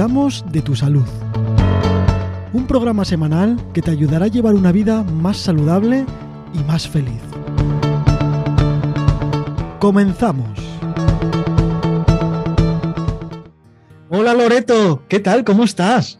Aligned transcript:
cuidamos 0.00 0.42
de 0.50 0.62
tu 0.62 0.74
salud. 0.74 1.04
Un 2.54 2.66
programa 2.66 3.04
semanal 3.04 3.60
que 3.74 3.82
te 3.82 3.90
ayudará 3.90 4.24
a 4.24 4.28
llevar 4.28 4.54
una 4.54 4.72
vida 4.72 5.02
más 5.02 5.36
saludable 5.36 6.06
y 6.54 6.58
más 6.64 6.88
feliz. 6.88 7.20
Comenzamos. 9.78 10.58
Hola 14.08 14.32
Loreto, 14.32 15.02
¿qué 15.06 15.20
tal? 15.20 15.44
¿Cómo 15.44 15.64
estás? 15.64 16.18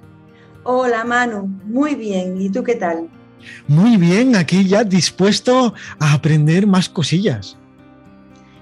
Hola 0.62 1.02
Manu, 1.06 1.46
muy 1.64 1.94
bien. 1.94 2.38
¿Y 2.38 2.50
tú 2.50 2.62
qué 2.62 2.74
tal? 2.74 3.08
Muy 3.66 3.96
bien, 3.96 4.36
aquí 4.36 4.68
ya 4.68 4.84
dispuesto 4.84 5.72
a 5.98 6.12
aprender 6.12 6.66
más 6.66 6.90
cosillas. 6.90 7.56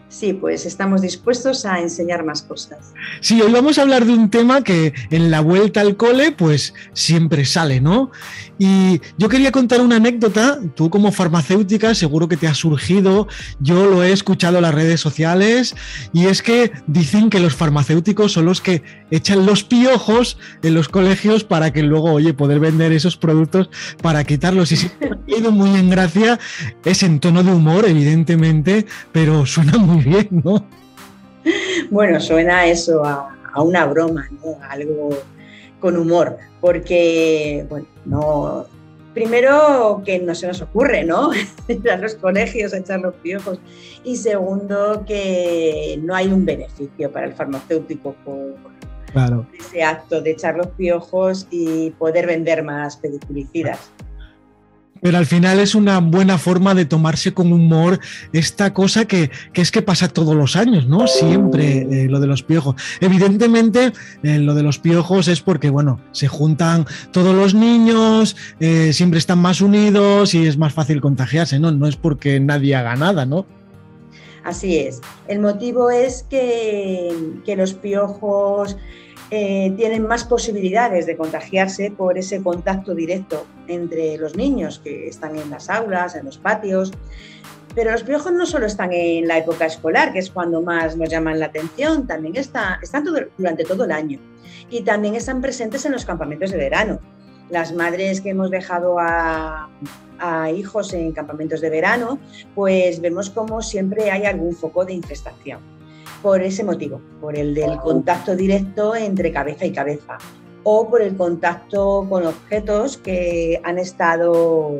Sí, 0.08 0.32
pues 0.32 0.64
estamos 0.64 1.02
dispuestos 1.02 1.66
a 1.66 1.80
enseñar 1.80 2.24
más 2.24 2.42
cosas. 2.42 2.94
Sí, 3.20 3.42
hoy 3.42 3.52
vamos 3.52 3.78
a 3.78 3.82
hablar 3.82 4.06
de 4.06 4.12
un 4.12 4.30
tema 4.30 4.64
que 4.64 4.94
en 5.10 5.30
la 5.30 5.40
vuelta 5.40 5.82
al 5.82 5.96
cole 5.96 6.32
pues 6.32 6.72
siempre 6.94 7.44
sale, 7.44 7.82
¿no? 7.82 8.10
Y 8.58 9.00
yo 9.18 9.28
quería 9.28 9.52
contar 9.52 9.82
una 9.82 9.96
anécdota, 9.96 10.60
tú 10.74 10.88
como 10.88 11.12
farmacéutica 11.12 11.94
seguro 11.94 12.26
que 12.26 12.38
te 12.38 12.48
ha 12.48 12.54
surgido, 12.54 13.28
yo 13.60 13.86
lo 13.86 14.02
he 14.02 14.12
escuchado 14.12 14.56
en 14.56 14.62
las 14.62 14.74
redes 14.74 15.00
sociales 15.00 15.76
y 16.14 16.26
es 16.26 16.42
que 16.42 16.72
dicen 16.86 17.28
que 17.28 17.38
los 17.38 17.54
farmacéuticos 17.54 18.32
son 18.32 18.46
los 18.46 18.62
que 18.62 18.82
echan 19.10 19.44
los 19.44 19.62
piojos 19.62 20.38
en 20.62 20.74
los 20.74 20.88
colegios 20.88 21.44
para 21.44 21.72
que 21.72 21.82
luego, 21.82 22.12
oye, 22.12 22.32
poder 22.34 22.60
vender 22.60 22.92
esos 22.92 23.16
productos 23.16 23.70
para 24.02 24.24
quitarlos. 24.24 24.72
Y 24.72 24.76
si 24.76 24.86
ha 25.02 25.38
ido 25.38 25.52
muy 25.52 25.78
en 25.78 25.90
gracia, 25.90 26.38
es 26.84 27.02
en 27.02 27.20
tono 27.20 27.42
de 27.42 27.52
humor, 27.52 27.86
evidentemente, 27.86 28.86
pero 29.12 29.46
suena 29.46 29.78
muy 29.78 29.98
bien, 30.08 30.42
¿no? 30.44 30.64
Bueno, 31.90 32.20
suena 32.20 32.66
eso 32.66 33.04
a, 33.04 33.34
una 33.56 33.86
broma, 33.86 34.28
¿no? 34.42 34.58
Algo 34.68 35.10
con 35.80 35.96
humor, 35.96 36.36
porque, 36.60 37.66
bueno, 37.68 37.86
no. 38.04 38.66
Primero, 39.14 40.02
que 40.04 40.20
no 40.20 40.34
se 40.34 40.46
nos 40.46 40.60
ocurre, 40.62 41.02
¿no? 41.02 41.30
Ir 41.68 41.90
a 41.90 41.96
los 41.96 42.14
colegios 42.14 42.72
a 42.72 42.78
echar 42.78 43.00
los 43.00 43.14
piojos. 43.14 43.58
Y 44.04 44.16
segundo, 44.16 45.04
que 45.06 45.98
no 46.02 46.14
hay 46.14 46.28
un 46.28 46.44
beneficio 46.44 47.10
para 47.10 47.26
el 47.26 47.32
farmacéutico 47.32 48.14
por 48.24 48.54
ese 49.58 49.82
acto 49.82 50.20
de 50.20 50.32
echar 50.32 50.56
los 50.56 50.68
piojos 50.68 51.46
y 51.50 51.90
poder 51.92 52.26
vender 52.26 52.62
más 52.62 52.96
pediculicidas. 52.96 53.90
Pero 55.00 55.18
al 55.18 55.26
final 55.26 55.58
es 55.58 55.74
una 55.74 56.00
buena 56.00 56.38
forma 56.38 56.74
de 56.74 56.84
tomarse 56.84 57.32
con 57.32 57.52
humor 57.52 58.00
esta 58.32 58.74
cosa 58.74 59.06
que, 59.06 59.30
es 59.54 59.70
que 59.70 59.82
pasa 59.82 60.08
todos 60.08 60.34
los 60.34 60.56
años, 60.56 60.86
¿no? 60.86 61.06
Siempre 61.06 61.86
eh, 61.90 62.08
lo 62.08 62.20
de 62.20 62.26
los 62.26 62.42
piojos. 62.42 62.76
Evidentemente, 63.00 63.92
eh, 64.22 64.38
lo 64.38 64.54
de 64.54 64.62
los 64.62 64.78
piojos 64.78 65.28
es 65.28 65.40
porque, 65.40 65.70
bueno, 65.70 66.00
se 66.12 66.28
juntan 66.28 66.86
todos 67.12 67.34
los 67.34 67.54
niños, 67.54 68.36
eh, 68.60 68.92
siempre 68.92 69.18
están 69.18 69.38
más 69.38 69.60
unidos 69.60 70.34
y 70.34 70.46
es 70.46 70.56
más 70.56 70.72
fácil 70.72 71.00
contagiarse, 71.00 71.58
¿no? 71.58 71.70
No 71.70 71.86
es 71.86 71.96
porque 71.96 72.40
nadie 72.40 72.74
haga 72.74 72.96
nada, 72.96 73.26
¿no? 73.26 73.46
Así 74.44 74.78
es. 74.78 75.00
El 75.26 75.40
motivo 75.40 75.90
es 75.90 76.24
que, 76.30 77.14
que 77.44 77.56
los 77.56 77.74
piojos 77.74 78.76
eh, 79.30 79.74
tienen 79.76 80.06
más 80.06 80.24
posibilidades 80.24 81.04
de 81.04 81.16
contagiarse 81.16 81.90
por 81.90 82.16
ese 82.16 82.42
contacto 82.42 82.94
directo 82.94 83.46
entre 83.66 84.16
los 84.16 84.36
niños 84.36 84.80
que 84.82 85.06
están 85.06 85.36
en 85.36 85.50
las 85.50 85.68
aulas, 85.68 86.14
en 86.14 86.24
los 86.24 86.38
patios. 86.38 86.92
Pero 87.74 87.92
los 87.92 88.02
piojos 88.04 88.32
no 88.32 88.46
solo 88.46 88.64
están 88.64 88.90
en 88.92 89.28
la 89.28 89.36
época 89.36 89.66
escolar, 89.66 90.14
que 90.14 90.20
es 90.20 90.30
cuando 90.30 90.62
más 90.62 90.96
nos 90.96 91.10
llaman 91.10 91.38
la 91.38 91.46
atención, 91.46 92.06
también 92.06 92.36
está, 92.36 92.78
están 92.82 93.04
durante 93.36 93.64
todo 93.64 93.84
el 93.84 93.92
año 93.92 94.18
y 94.70 94.82
también 94.82 95.14
están 95.14 95.42
presentes 95.42 95.84
en 95.84 95.92
los 95.92 96.06
campamentos 96.06 96.50
de 96.50 96.56
verano. 96.56 96.98
Las 97.50 97.72
madres 97.74 98.22
que 98.22 98.30
hemos 98.30 98.50
dejado 98.50 98.98
a, 98.98 99.68
a 100.18 100.50
hijos 100.50 100.94
en 100.94 101.12
campamentos 101.12 101.60
de 101.60 101.68
verano, 101.68 102.18
pues 102.54 103.00
vemos 103.00 103.28
como 103.28 103.60
siempre 103.60 104.10
hay 104.10 104.24
algún 104.24 104.54
foco 104.54 104.86
de 104.86 104.94
infestación 104.94 105.77
por 106.22 106.42
ese 106.42 106.64
motivo, 106.64 107.00
por 107.20 107.36
el 107.36 107.54
del 107.54 107.78
contacto 107.78 108.34
directo 108.34 108.94
entre 108.94 109.32
cabeza 109.32 109.64
y 109.64 109.72
cabeza 109.72 110.18
o 110.64 110.88
por 110.88 111.02
el 111.02 111.16
contacto 111.16 112.06
con 112.08 112.26
objetos 112.26 112.96
que 112.96 113.60
han 113.64 113.78
estado 113.78 114.72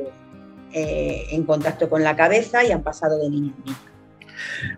eh, 0.73 1.27
en 1.31 1.45
contacto 1.45 1.89
con 1.89 2.03
la 2.03 2.15
cabeza 2.17 2.65
y 2.65 2.73
han 2.73 2.83
pasado 2.83 3.19
de 3.19 3.31
niño 3.31 3.55
a 3.57 3.65
niño. 3.65 3.79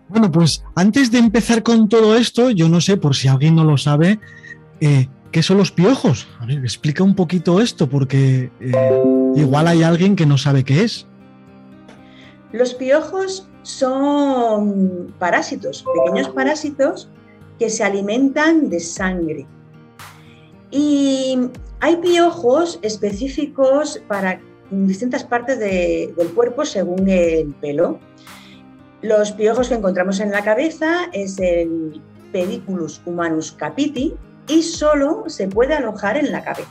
Bueno, 0.07 0.31
pues 0.31 0.63
antes 0.75 1.11
de 1.11 1.19
empezar 1.19 1.63
con 1.63 1.89
todo 1.89 2.15
esto, 2.15 2.49
yo 2.49 2.69
no 2.69 2.81
sé, 2.81 2.97
por 2.97 3.15
si 3.15 3.27
alguien 3.27 3.55
no 3.55 3.63
lo 3.63 3.77
sabe, 3.77 4.19
eh, 4.79 5.07
¿qué 5.31 5.43
son 5.43 5.57
los 5.57 5.71
piojos? 5.71 6.27
A 6.39 6.45
ver, 6.45 6.59
explica 6.59 7.03
un 7.03 7.15
poquito 7.15 7.61
esto, 7.61 7.89
porque 7.89 8.51
eh, 8.59 9.03
igual 9.35 9.67
hay 9.67 9.83
alguien 9.83 10.15
que 10.15 10.25
no 10.25 10.37
sabe 10.37 10.63
qué 10.63 10.83
es. 10.83 11.07
Los 12.51 12.73
piojos 12.73 13.49
son 13.63 15.13
parásitos, 15.19 15.85
pequeños 15.93 16.29
parásitos 16.29 17.09
que 17.59 17.69
se 17.69 17.83
alimentan 17.83 18.69
de 18.69 18.79
sangre. 18.79 19.45
Y 20.71 21.37
hay 21.79 21.97
piojos 21.97 22.79
específicos 22.81 24.01
para 24.07 24.39
distintas 24.69 25.23
partes 25.23 25.59
del 25.59 26.29
cuerpo 26.33 26.65
según 26.65 27.09
el 27.09 27.53
pelo. 27.55 27.99
Los 29.01 29.31
piojos 29.31 29.69
que 29.69 29.75
encontramos 29.75 30.19
en 30.19 30.31
la 30.31 30.43
cabeza 30.43 31.09
es 31.11 31.39
el 31.39 32.01
Pediculus 32.31 33.01
humanus 33.05 33.51
capiti 33.51 34.15
y 34.47 34.63
solo 34.63 35.25
se 35.27 35.47
puede 35.47 35.73
alojar 35.73 36.17
en 36.17 36.31
la 36.31 36.43
cabeza. 36.43 36.69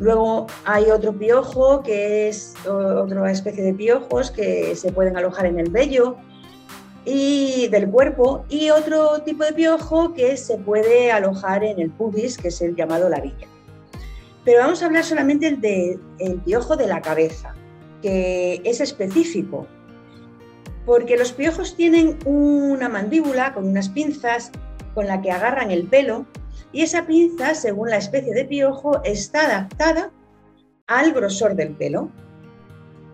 Luego 0.00 0.46
hay 0.64 0.90
otro 0.90 1.12
piojo 1.12 1.82
que 1.82 2.28
es 2.28 2.54
otra 2.66 3.30
especie 3.32 3.64
de 3.64 3.74
piojos 3.74 4.30
que 4.30 4.76
se 4.76 4.92
pueden 4.92 5.16
alojar 5.16 5.46
en 5.46 5.58
el 5.58 5.70
vello 5.70 6.16
y 7.04 7.68
del 7.68 7.88
cuerpo 7.88 8.44
y 8.48 8.70
otro 8.70 9.22
tipo 9.22 9.44
de 9.44 9.52
piojo 9.52 10.14
que 10.14 10.36
se 10.36 10.58
puede 10.58 11.10
alojar 11.10 11.64
en 11.64 11.80
el 11.80 11.90
pubis, 11.90 12.38
que 12.38 12.48
es 12.48 12.60
el 12.60 12.76
llamado 12.76 13.08
lavilla. 13.08 13.48
Pero 14.44 14.60
vamos 14.60 14.82
a 14.82 14.86
hablar 14.86 15.04
solamente 15.04 15.56
del 15.56 16.00
el 16.18 16.40
piojo 16.40 16.76
de 16.76 16.86
la 16.86 17.02
cabeza, 17.02 17.54
que 18.00 18.60
es 18.64 18.80
específico, 18.80 19.66
porque 20.86 21.16
los 21.16 21.32
piojos 21.32 21.74
tienen 21.76 22.18
una 22.24 22.88
mandíbula 22.88 23.52
con 23.52 23.66
unas 23.66 23.88
pinzas 23.88 24.52
con 24.94 25.06
la 25.06 25.20
que 25.20 25.32
agarran 25.32 25.70
el 25.70 25.86
pelo 25.86 26.26
y 26.72 26.82
esa 26.82 27.06
pinza, 27.06 27.54
según 27.54 27.90
la 27.90 27.96
especie 27.96 28.34
de 28.34 28.44
piojo, 28.44 29.02
está 29.04 29.46
adaptada 29.46 30.10
al 30.86 31.12
grosor 31.12 31.54
del 31.54 31.70
pelo. 31.70 32.10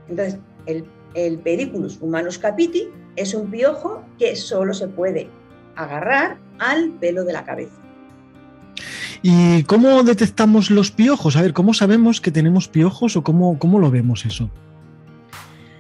Entonces, 0.09 0.39
el, 0.67 0.85
el 1.15 1.39
Pediculus 1.39 1.99
humanus 2.01 2.39
capiti 2.39 2.89
es 3.17 3.35
un 3.35 3.51
piojo 3.51 4.03
que 4.19 4.37
solo 4.37 4.75
se 4.75 4.89
puede 4.89 5.29
agarrar 5.77 6.39
al 6.59 6.91
pelo 7.01 7.25
de 7.25 7.33
la 7.33 7.45
cabeza. 7.45 7.81
¿Y 9.23 9.63
cómo 9.63 10.03
detectamos 10.03 10.71
los 10.71 10.91
piojos? 10.91 11.37
A 11.37 11.43
ver, 11.43 11.55
¿cómo 11.55 11.73
sabemos 11.73 12.21
que 12.21 12.31
tenemos 12.31 12.69
piojos 12.69 13.17
o 13.17 13.23
cómo, 13.23 13.59
cómo 13.59 13.79
lo 13.79 13.91
vemos 13.91 14.27
eso? 14.27 14.51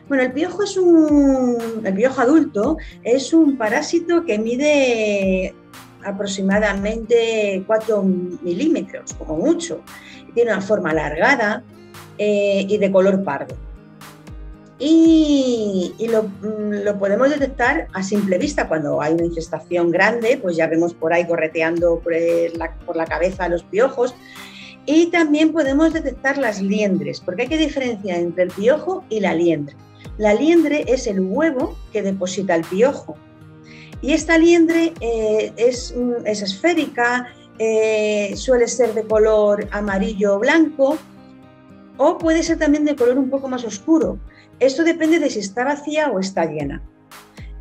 Bueno, 0.09 0.23
el 0.25 0.33
piojo 0.33 0.62
es 0.62 0.77
un. 0.77 1.59
El 1.85 1.95
piojo 1.95 2.21
adulto 2.21 2.77
es 3.03 3.33
un 3.33 3.56
parásito 3.56 4.25
que 4.25 4.39
mide 4.39 5.55
aproximadamente 6.04 7.62
4 7.66 8.03
milímetros, 8.03 9.15
como 9.15 9.37
mucho. 9.37 9.81
Tiene 10.34 10.53
una 10.53 10.60
forma 10.60 10.91
alargada 10.91 11.62
eh, 12.19 12.66
y 12.69 12.78
de 12.78 12.91
color 12.91 13.22
pardo. 13.25 13.54
Y, 14.78 15.94
mm, 15.99 16.84
lo, 16.84 16.99
podemos 16.99 17.31
detectar 17.31 17.88
a 17.93 18.02
simple 18.02 18.38
vista 18.38 18.69
cuando 18.69 19.00
hay 19.00 19.14
una 19.14 19.25
infestación 19.25 19.90
grande, 19.90 20.38
pues 20.43 20.56
ya 20.56 20.67
vemos 20.67 20.94
por 20.94 21.12
ahí 21.12 21.26
correteando 21.26 22.00
por 22.00 22.12
la, 22.55 22.75
por 22.84 22.96
la 22.96 23.06
cabeza 23.06 23.49
los 23.49 23.62
piojos. 23.62 24.14
Y 24.87 25.06
también 25.06 25.52
podemos 25.52 25.93
detectar 25.93 26.37
las 26.37 26.61
liendres, 26.61 27.20
porque 27.20 27.43
hay 27.43 27.49
que 27.49 27.58
diferenciar 27.58 28.19
entre 28.19 28.44
el 28.44 28.50
piojo 28.50 29.05
y 29.08 29.20
la 29.20 29.34
liendre. 29.34 29.75
La 30.19 30.34
liendre 30.34 30.84
es 30.87 31.06
el 31.06 31.20
huevo 31.20 31.76
que 31.93 32.02
deposita 32.02 32.55
el 32.55 32.64
piojo 32.64 33.17
y 34.05 34.12
esta 34.12 34.37
liendre 34.37 34.93
eh, 35.01 35.51
es, 35.56 35.95
esférica, 36.27 37.27
eh, 37.59 38.35
suele 38.37 38.69
ser 38.69 38.93
de 38.93 39.05
color 39.05 39.67
amarillo 39.71 40.35
o 40.35 40.39
blanco 40.39 40.99
o 41.97 42.19
puede 42.19 42.43
ser 42.43 42.59
también 42.59 42.85
de 42.85 42.97
color 42.97 43.17
un 43.17 43.31
poco 43.31 43.49
más 43.49 43.65
oscuro. 43.65 44.19
Esto 44.61 44.85
depende 44.85 45.21
de 45.21 45.31
si 45.31 45.39
está 45.39 45.65
vacía 45.65 46.11
o 46.11 46.21
está 46.21 46.45
llena. 46.45 46.83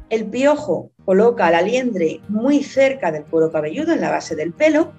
El 0.09 0.25
piojo 0.25 0.91
coloca 1.05 1.49
la 1.49 1.61
liendre 1.61 2.19
muy 2.27 2.61
cerca 2.61 3.09
del 3.09 3.23
cuero 3.23 3.49
cabelludo, 3.49 3.93
en 3.93 4.01
la 4.01 4.11
base 4.11 4.35
del 4.35 4.51
pelo, 4.51 4.91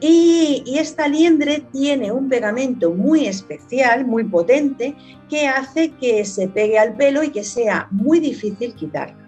y, 0.00 0.62
y, 0.64 0.78
esta 0.78 1.08
liendre 1.08 1.62
tiene 1.74 2.10
un 2.10 2.30
pegamento 2.30 2.90
muy 2.90 3.26
especial, 3.26 4.06
muy 4.06 4.24
potente, 4.24 4.96
que 5.28 5.46
hace 5.46 5.90
que 5.90 6.24
se 6.24 6.48
pegue 6.48 6.78
al 6.78 6.96
pelo 6.96 7.22
y 7.22 7.28
que 7.28 7.44
sea 7.44 7.86
muy 7.90 8.18
difícil 8.18 8.74
quitarla. 8.74 9.19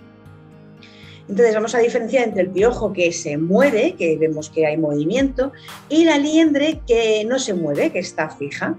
Entonces 1.33 1.55
vamos 1.55 1.75
a 1.75 1.79
diferenciar 1.79 2.25
entre 2.25 2.43
el 2.43 2.51
piojo 2.51 2.93
que 2.93 3.11
se 3.11 3.39
mueve, 3.39 3.95
que 3.97 4.19
vemos 4.19 4.51
que 4.51 4.67
hay 4.67 4.77
movimiento, 4.77 5.51
y 5.89 6.05
la 6.05 6.19
liendre 6.19 6.83
que 6.87 7.25
no 7.25 7.39
se 7.39 7.55
mueve, 7.55 7.91
que 7.91 8.01
está 8.01 8.29
fija. 8.29 8.75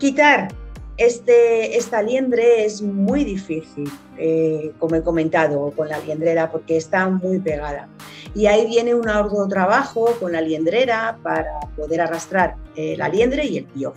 Quitar 0.00 0.48
este, 0.96 1.78
esta 1.78 2.02
liendre 2.02 2.64
es 2.64 2.82
muy 2.82 3.22
difícil, 3.22 3.88
eh, 4.18 4.72
como 4.80 4.96
he 4.96 5.04
comentado, 5.04 5.70
con 5.76 5.88
la 5.88 6.00
liendrera, 6.00 6.50
porque 6.50 6.76
está 6.76 7.08
muy 7.08 7.38
pegada. 7.38 7.88
Y 8.34 8.46
ahí 8.46 8.66
viene 8.66 8.92
un 8.92 9.08
arduo 9.08 9.46
trabajo 9.46 10.16
con 10.18 10.32
la 10.32 10.40
liendrera 10.40 11.20
para 11.22 11.60
poder 11.76 12.00
arrastrar 12.00 12.56
eh, 12.74 12.96
la 12.96 13.08
liendre 13.08 13.44
y 13.44 13.58
el 13.58 13.64
piojo. 13.66 13.94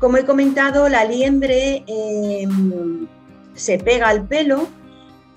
Como 0.00 0.16
he 0.16 0.24
comentado, 0.24 0.88
la 0.88 1.04
liendre 1.04 1.84
em, 1.86 3.06
se 3.54 3.78
pega 3.78 4.08
al 4.08 4.26
pelo 4.26 4.66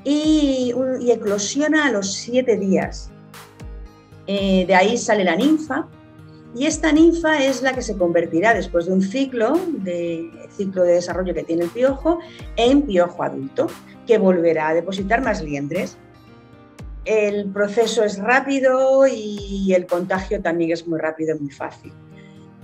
y, 0.03 0.73
eclosiona 1.09 1.85
a 1.85 1.91
los 1.91 2.13
siete 2.13 2.57
días. 2.57 3.11
Eh, 4.27 4.65
de 4.65 4.75
ahí 4.75 4.97
sale 4.97 5.23
la 5.23 5.35
ninfa 5.35 5.87
y 6.55 6.65
esta 6.65 6.91
ninfa 6.91 7.43
es 7.43 7.61
la 7.61 7.73
que 7.73 7.81
se 7.81 7.97
convertirá 7.97 8.53
después 8.53 8.85
de 8.85 8.93
un 8.93 9.01
ciclo 9.01 9.59
de, 9.69 10.29
ciclo 10.55 10.83
de 10.83 10.93
desarrollo 10.93 11.33
que 11.33 11.43
tiene 11.43 11.63
el 11.63 11.69
piojo 11.69 12.19
en 12.57 12.83
piojo 12.83 13.23
adulto, 13.23 13.67
que 14.05 14.17
volverá 14.17 14.69
a 14.69 14.73
depositar 14.73 15.21
más 15.21 15.41
liendres. 15.41 15.97
El 17.05 17.49
proceso 17.51 18.03
es 18.03 18.19
rápido 18.19 19.07
y 19.07 19.73
el 19.73 19.87
contagio 19.87 20.41
también 20.41 20.71
es 20.71 20.87
muy 20.87 20.99
rápido 20.99 21.35
y 21.35 21.39
muy 21.39 21.51
fácil. 21.51 21.93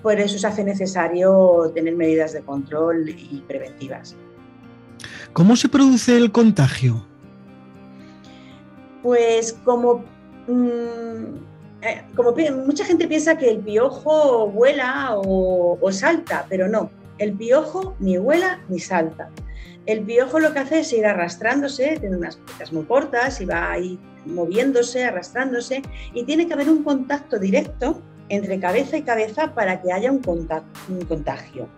Por 0.04 0.20
eso 0.20 0.38
se 0.38 0.46
hace 0.46 0.64
necesario 0.64 1.72
tener 1.74 1.96
medidas 1.96 2.34
de 2.34 2.42
control 2.42 3.10
y 3.10 3.44
preventivas. 3.48 4.16
¿Cómo 5.34 5.56
se 5.56 5.70
produce 5.70 6.18
el 6.18 6.32
contagio? 6.32 7.06
Pues 9.08 9.54
como, 9.64 10.04
mm, 10.48 11.38
eh, 11.82 12.52
mucha 12.66 12.84
gente 12.84 13.08
piensa 13.08 13.38
que 13.38 13.50
el 13.50 13.60
piojo 13.60 14.50
vuela 14.50 15.14
o, 15.16 15.80
salta, 15.94 16.46
pero 16.50 16.68
no, 16.68 16.92
el 17.18 17.32
piojo 17.32 17.96
ni 18.00 18.18
vuela 18.18 18.60
ni 18.68 18.80
salta. 18.80 19.30
El 19.86 20.02
piojo 20.02 20.42
lo 20.42 20.52
que 20.52 20.60
hace 20.60 20.80
es 20.80 20.92
ir 20.92 21.06
arrastrándose, 21.06 21.96
tiene 22.02 22.18
unas 22.18 22.36
patas 22.36 22.74
muy 22.74 22.84
cortas 22.84 23.40
y 23.40 23.46
va 23.46 23.72
ahí 23.72 23.98
moviéndose, 24.26 25.06
arrastrándose, 25.06 25.84
y 26.14 26.26
tiene 26.26 26.46
que 26.46 26.54
haber 26.54 26.70
un 26.70 26.84
contacto 26.84 27.40
directo 27.40 28.02
entre 28.28 28.60
cabeza 28.60 28.98
y 28.98 29.04
cabeza 29.04 29.54
para 29.54 29.82
que 29.82 29.94
haya 29.94 30.12
un 30.12 30.20
contagio. 30.20 31.70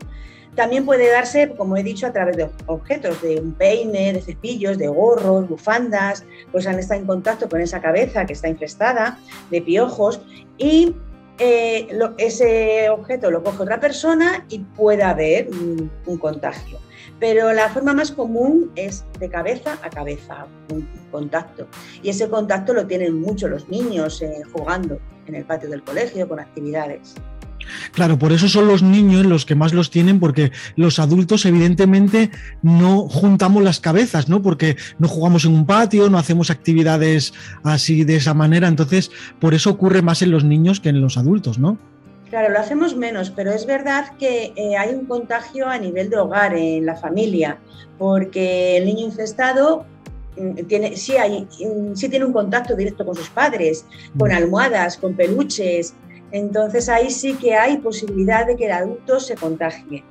También 0.55 0.85
puede 0.85 1.09
darse, 1.11 1.49
como 1.55 1.77
he 1.77 1.83
dicho, 1.83 2.07
a 2.07 2.11
través 2.11 2.37
de 2.37 2.49
objetos, 2.65 3.21
de 3.21 3.39
un 3.39 3.53
peine, 3.53 4.13
de 4.13 4.21
cepillos, 4.21 4.77
de 4.77 4.87
gorros, 4.87 5.47
bufandas, 5.47 6.25
pues 6.51 6.67
han 6.67 6.79
estado 6.79 6.99
en 6.99 7.07
contacto 7.07 7.47
con 7.47 7.61
esa 7.61 7.81
cabeza 7.81 8.25
que 8.25 8.33
está 8.33 8.49
infestada 8.49 9.19
de 9.51 9.61
piojos 9.61 10.21
y 10.57 10.95
eh, 11.41 11.87
ese 12.17 12.89
objeto 12.89 13.31
lo 13.31 13.41
coge 13.41 13.63
otra 13.63 13.79
persona 13.79 14.45
y 14.49 14.59
puede 14.59 15.03
haber 15.03 15.49
un, 15.49 15.89
contagio. 16.17 16.79
Pero 17.17 17.53
la 17.53 17.69
forma 17.69 17.93
más 17.93 18.11
común 18.11 18.71
es 18.75 19.05
de 19.19 19.29
cabeza 19.29 19.77
a 19.81 19.89
cabeza, 19.89 20.47
un 20.69 20.87
contacto. 21.11 21.67
Y 22.03 22.09
ese 22.09 22.29
contacto 22.29 22.73
lo 22.73 22.87
tienen 22.87 23.19
mucho 23.19 23.47
los 23.47 23.69
niños 23.69 24.21
eh, 24.21 24.41
jugando 24.51 24.99
en 25.27 25.35
el 25.35 25.45
patio 25.45 25.69
del 25.69 25.83
colegio 25.83 26.27
con 26.27 26.39
actividades. 26.39 27.15
Claro, 27.91 28.17
por 28.17 28.31
eso 28.31 28.47
son 28.47 28.67
los 28.67 28.83
niños 28.83 29.25
los 29.25 29.45
que 29.45 29.55
más 29.55 29.73
los 29.73 29.89
tienen, 29.89 30.19
porque 30.19 30.51
los 30.75 30.99
adultos 30.99 31.45
evidentemente 31.45 32.31
no 32.61 33.07
juntamos 33.07 33.63
las 33.63 33.79
cabezas, 33.79 34.29
¿no? 34.29 34.41
Porque 34.41 34.77
no 34.97 35.07
jugamos 35.07 35.45
en 35.45 35.53
un 35.53 35.65
patio, 35.65 36.09
no 36.09 36.17
hacemos 36.17 36.49
actividades 36.49 37.33
así 37.63 38.03
de 38.03 38.15
esa 38.15 38.33
manera, 38.33 38.67
entonces 38.67 39.11
por 39.39 39.53
eso 39.53 39.69
ocurre 39.69 40.01
más 40.01 40.21
en 40.21 40.31
los 40.31 40.43
niños 40.43 40.79
que 40.79 40.89
en 40.89 41.01
los 41.01 41.17
adultos, 41.17 41.59
¿no? 41.59 41.77
Claro, 42.29 42.53
lo 42.53 42.59
hacemos 42.59 42.95
menos, 42.95 43.31
pero 43.31 43.51
es 43.51 43.65
verdad 43.65 44.15
que 44.19 44.53
eh, 44.55 44.77
hay 44.77 44.93
un 44.93 45.05
contagio 45.05 45.67
a 45.67 45.79
nivel 45.79 46.11
de 46.11 46.17
hogar, 46.17 46.55
en 46.55 46.85
la 46.85 46.95
familia, 46.95 47.57
porque 47.97 48.77
el 48.77 48.85
niño 48.85 49.07
infestado 49.07 49.85
mm, 50.37 50.65
tiene, 50.67 50.95
sí, 50.95 51.17
hay, 51.17 51.47
mm, 51.59 51.95
sí 51.95 52.07
tiene 52.07 52.25
un 52.25 52.33
contacto 52.33 52.75
directo 52.75 53.03
con 53.03 53.15
sus 53.15 53.29
padres, 53.29 53.83
con 54.17 54.29
mm. 54.29 54.35
almohadas, 54.35 54.97
con 54.97 55.15
peluches, 55.15 55.95
entonces 56.31 56.89
ahí 56.89 57.09
sí 57.09 57.33
que 57.33 57.55
hay 57.55 57.77
posibilidad 57.77 58.45
de 58.45 58.55
que 58.55 58.65
el 58.65 58.71
adulto 58.71 59.19
se 59.19 59.35
contagie. 59.35 60.03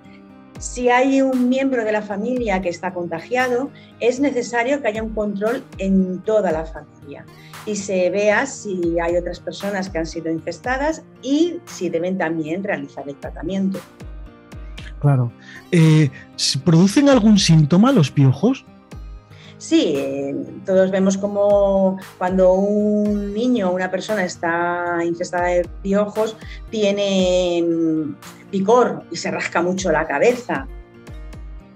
Si 0.59 0.89
hay 0.89 1.23
un 1.23 1.49
miembro 1.49 1.85
de 1.85 1.93
la 1.93 2.03
familia 2.03 2.61
que 2.61 2.69
está 2.69 2.93
contagiado, 2.93 3.71
es 4.01 4.19
necesario 4.19 4.83
que 4.83 4.89
haya 4.89 5.03
un 5.03 5.15
control 5.15 5.63
en 5.79 6.21
toda 6.23 6.51
la 6.51 6.65
familia 6.65 7.25
y 7.65 7.77
se 7.77 8.11
vea 8.11 8.47
si 8.47 8.99
hay 8.99 9.17
otras 9.17 9.39
personas 9.39 9.89
que 9.89 9.99
han 9.99 10.07
sido 10.07 10.31
infestadas 10.31 11.05
y 11.23 11.61
si 11.67 11.91
deben 11.91 12.19
también 12.19 12.65
realizar 12.65 13.09
el 13.09 13.15
tratamiento. 13.17 13.79
Claro. 15.01 15.31
Eh, 15.71 16.11
¿Producen 16.65 17.09
algún 17.09 17.39
síntoma 17.39 17.93
los 17.93 18.11
piojos? 18.11 18.65
Sí, 19.59 20.37
todos 20.65 20.93
vemos 20.93 21.19
como 21.19 21.99
cuando 22.17 22.53
un 22.53 23.35
niño 23.35 23.71
o 23.71 23.75
una 23.75 23.91
persona 23.91 24.25
está 24.25 24.99
infestada 25.05 25.47
de 25.47 25.69
piojos, 25.83 26.37
tiene 26.71 27.65
mm, 27.67 28.51
picor 28.53 29.03
y 29.11 29.17
se 29.17 29.33
rasca 29.33 29.61
mucho 29.61 29.91
la 29.91 30.07
cabeza. 30.07 30.69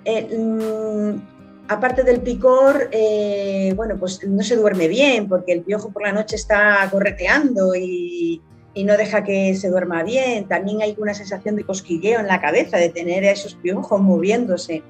Eh, 0.04 0.28
mm, 0.38 1.66
aparte 1.66 2.04
del 2.04 2.20
picor, 2.20 2.88
eh, 2.92 3.72
bueno, 3.74 3.96
pues 3.98 4.24
no 4.28 4.44
se 4.44 4.54
duerme 4.54 4.86
bien 4.86 5.28
porque 5.28 5.52
el 5.52 5.62
piojo 5.62 5.90
por 5.90 6.02
la 6.02 6.12
noche 6.12 6.36
está 6.36 6.88
correteando 6.88 7.74
y, 7.74 8.40
y, 8.74 8.84
no 8.84 8.96
deja 8.96 9.24
que 9.24 9.56
se 9.56 9.68
duerma 9.70 10.04
bien. 10.04 10.46
También 10.46 10.82
hay 10.82 10.94
una 10.98 11.14
sensación 11.14 11.56
de 11.56 11.64
cosquilleo 11.64 12.20
en 12.20 12.28
la 12.28 12.40
cabeza, 12.40 12.76
de 12.76 12.90
tener 12.90 13.24
a 13.24 13.32
esos 13.32 13.56
piojos 13.56 14.00
moviéndose. 14.00 14.84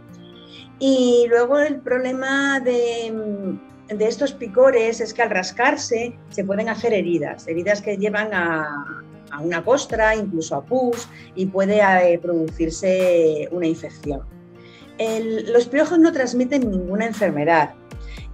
Y 0.84 1.26
luego 1.28 1.60
el 1.60 1.76
problema 1.78 2.58
de, 2.58 3.14
estos 4.00 4.32
picores 4.32 5.00
es 5.00 5.14
que 5.14 5.22
al 5.22 5.30
rascarse 5.30 6.12
se 6.30 6.42
pueden 6.42 6.68
hacer 6.68 6.92
heridas, 6.92 7.46
heridas 7.46 7.80
que 7.80 7.96
llevan 7.96 8.34
a, 8.34 9.06
una 9.40 9.64
costra, 9.64 10.16
incluso 10.16 10.56
a 10.56 10.64
pus, 10.64 11.06
y 11.36 11.46
puede 11.46 11.78
eh, 11.78 12.18
producirse 12.18 13.48
una 13.52 13.68
infección. 13.68 14.22
los 14.98 15.68
piojos 15.68 16.00
no 16.00 16.10
transmiten 16.10 16.68
ninguna 16.68 17.06
enfermedad. 17.06 17.74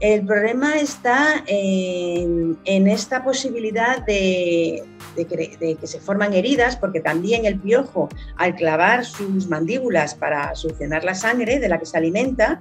El 0.01 0.25
problema 0.25 0.77
está 0.77 1.45
en 1.47 2.57
esta 2.67 3.23
posibilidad 3.23 4.07
de, 4.07 4.87
de 5.17 5.27
que, 5.27 5.87
se 5.87 6.01
forman 6.01 6.33
heridas, 6.33 6.77
porque 6.77 7.01
también 7.01 7.45
el 7.45 7.59
piojo, 7.59 8.09
al 8.37 8.55
clavar 8.55 9.05
sus 9.05 9.49
mandíbulas 9.49 10.15
para 10.15 10.55
succionar 10.55 11.05
la 11.05 11.15
sangre 11.15 11.59
de 11.59 11.69
la 11.69 11.79
que 11.79 11.87
se 11.87 11.97
alimenta, 11.97 12.61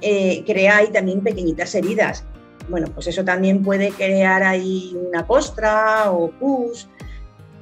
eh, 0.00 0.44
crea 0.46 0.78
ahí 0.78 0.88
también 0.92 1.20
pequeñitas 1.22 1.74
heridas. 1.74 2.24
Bueno, 2.68 2.88
pues 2.92 3.06
eso 3.06 3.24
también 3.24 3.62
puede 3.62 3.90
crear 3.90 4.42
ahí 4.42 4.96
una 5.08 5.26
costra 5.26 6.10
o 6.10 6.30
pus. 6.30 6.88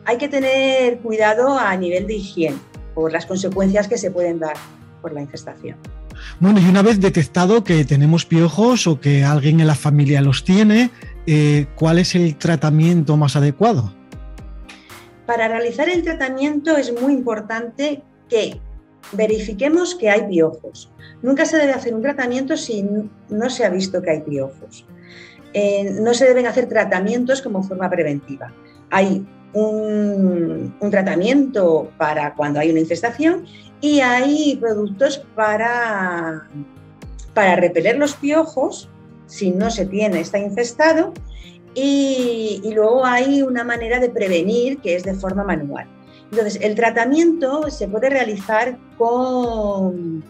Hay 0.04 0.18
que 0.18 0.28
tener 0.28 0.98
cuidado 0.98 1.58
a 1.58 1.76
nivel 1.76 2.06
de 2.06 2.14
higiene 2.14 2.56
por 2.94 3.12
las 3.12 3.26
consecuencias 3.26 3.88
que 3.88 3.98
se 3.98 4.10
pueden 4.10 4.38
dar 4.38 4.56
por 5.02 5.12
la 5.12 5.20
infestación. 5.20 5.76
Bueno, 6.40 6.60
y 6.60 6.64
una 6.64 6.82
vez 6.82 7.00
detectado 7.00 7.64
que 7.64 7.84
tenemos 7.84 8.24
piojos 8.24 8.86
o 8.86 9.00
que 9.00 9.24
alguien 9.24 9.60
en 9.60 9.66
la 9.66 9.74
familia 9.74 10.20
los 10.20 10.44
tiene, 10.44 10.90
eh, 11.26 11.66
¿cuál 11.76 11.98
es 11.98 12.14
el 12.14 12.36
tratamiento 12.36 13.16
más 13.16 13.36
adecuado? 13.36 13.92
Para 15.26 15.48
realizar 15.48 15.88
el 15.88 16.02
tratamiento 16.02 16.76
es 16.76 16.92
muy 17.00 17.14
importante 17.14 18.02
que 18.28 18.60
verifiquemos 19.12 19.94
que 19.94 20.10
hay 20.10 20.26
piojos. 20.28 20.92
Nunca 21.22 21.46
se 21.46 21.56
debe 21.56 21.72
hacer 21.72 21.94
un 21.94 22.02
tratamiento 22.02 22.56
si 22.56 22.84
no 23.28 23.50
se 23.50 23.64
ha 23.64 23.70
visto 23.70 24.02
que 24.02 24.10
hay 24.10 24.20
piojos. 24.20 24.86
Eh, 25.54 25.96
no 26.00 26.12
se 26.14 26.26
deben 26.26 26.46
hacer 26.46 26.68
tratamientos 26.68 27.40
como 27.40 27.62
forma 27.62 27.88
preventiva. 27.88 28.52
Hay 28.90 29.24
un, 29.54 30.74
tratamiento 30.90 31.90
para 31.96 32.34
cuando 32.34 32.60
hay 32.60 32.70
una 32.70 32.80
infestación 32.80 33.46
y 33.80 34.00
hay 34.00 34.56
productos 34.60 35.24
para, 35.34 36.48
para 37.32 37.56
repeler 37.56 37.96
los 37.96 38.14
piojos 38.14 38.90
si 39.26 39.50
no 39.50 39.70
se 39.70 39.86
tiene, 39.86 40.20
está 40.20 40.38
infestado, 40.38 41.12
y, 41.74 42.62
luego 42.74 43.04
hay 43.04 43.42
una 43.42 43.64
manera 43.64 43.98
de 43.98 44.08
prevenir 44.08 44.78
que 44.78 44.94
es 44.94 45.02
de 45.02 45.14
forma 45.14 45.42
manual. 45.44 45.86
Entonces, 46.30 46.58
el 46.62 46.74
tratamiento 46.74 47.70
se 47.70 47.88
puede 47.88 48.10
realizar 48.10 48.78
con, 48.96 50.24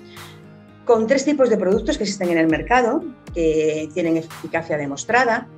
con 0.85 1.07
tres 1.07 1.25
tipos 1.25 1.51
de 1.51 1.57
productos 1.57 1.99
que 1.99 2.05
existen 2.05 2.31
en 2.31 2.39
el 2.39 2.49
mercado, 2.49 3.05
que 3.35 3.89
tienen 3.93 4.17
eficacia 4.17 4.77
demostrada, 4.77 5.49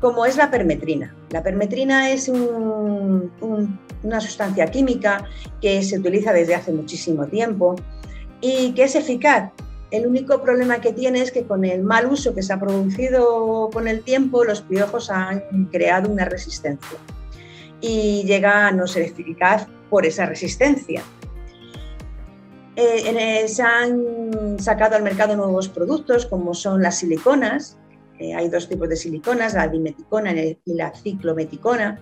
como 0.00 0.26
es 0.26 0.36
la 0.36 0.50
permetrina. 0.50 1.14
La 1.30 1.42
permetrina 1.42 2.10
es 2.10 2.28
una 2.28 4.20
sustancia 4.20 4.66
química 4.66 5.24
que 5.60 5.82
se 5.82 5.98
utiliza 5.98 6.32
desde 6.32 6.54
hace 6.54 6.72
muchísimo 6.72 7.26
tiempo 7.26 7.74
y 8.40 8.72
que 8.72 8.84
es 8.84 8.94
eficaz 8.94 9.52
El 9.90 10.06
único 10.06 10.42
problema 10.42 10.80
que 10.80 10.92
tiene 10.92 11.20
es 11.20 11.30
que 11.30 11.44
con 11.44 11.64
el 11.64 11.82
mal 11.82 12.06
uso 12.06 12.34
que 12.34 12.42
se 12.42 12.52
ha 12.52 12.58
producido 12.58 13.70
con 13.72 13.86
el 13.86 14.02
tiempo, 14.02 14.44
los 14.44 14.62
piojos 14.62 15.10
han 15.10 15.42
creado 15.70 16.10
una 16.10 16.24
resistencia 16.24 16.98
y 17.80 18.24
llega 18.24 18.66
a 18.68 18.72
no 18.72 18.86
ser 18.86 19.02
eficaz 19.02 19.66
por 19.90 20.06
esa 20.06 20.26
resistencia. 20.26 21.02
Eh, 22.76 23.46
se 23.46 23.62
han 23.62 24.58
sacado 24.58 24.96
al 24.96 25.02
mercado 25.02 25.36
nuevos 25.36 25.68
productos 25.68 26.26
como 26.26 26.54
son 26.54 26.82
las 26.82 26.98
siliconas. 26.98 27.78
Hay 28.36 28.48
dos 28.48 28.68
tipos 28.68 28.88
de 28.88 28.96
siliconas, 28.96 29.54
la 29.54 29.68
dimeticona 29.68 30.32
y 30.32 30.58
la 30.66 30.94
ciclometicona, 30.94 32.00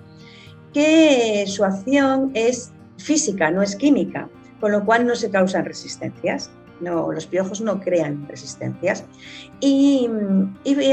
que 0.72 1.44
su 1.46 1.64
acción 1.64 2.30
es 2.34 2.72
física, 2.98 3.50
no 3.50 3.62
es 3.62 3.76
química, 3.76 4.28
con 4.60 4.72
lo 4.72 4.84
cual 4.84 5.06
no 5.06 5.14
se 5.14 5.30
causan 5.30 5.64
resistencias. 5.64 6.50
No, 6.82 7.12
los 7.12 7.26
piojos 7.26 7.60
no 7.60 7.80
crean 7.80 8.26
resistencias 8.28 9.04
y, 9.60 10.10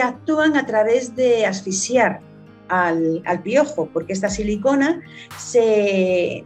actúan 0.02 0.56
a 0.56 0.66
través 0.66 1.16
de 1.16 1.46
asfixiar 1.46 2.22
al, 2.68 3.24
piojo, 3.44 3.90
porque 3.92 4.14
esta 4.14 4.30
silicona 4.30 5.02
se, 5.38 6.46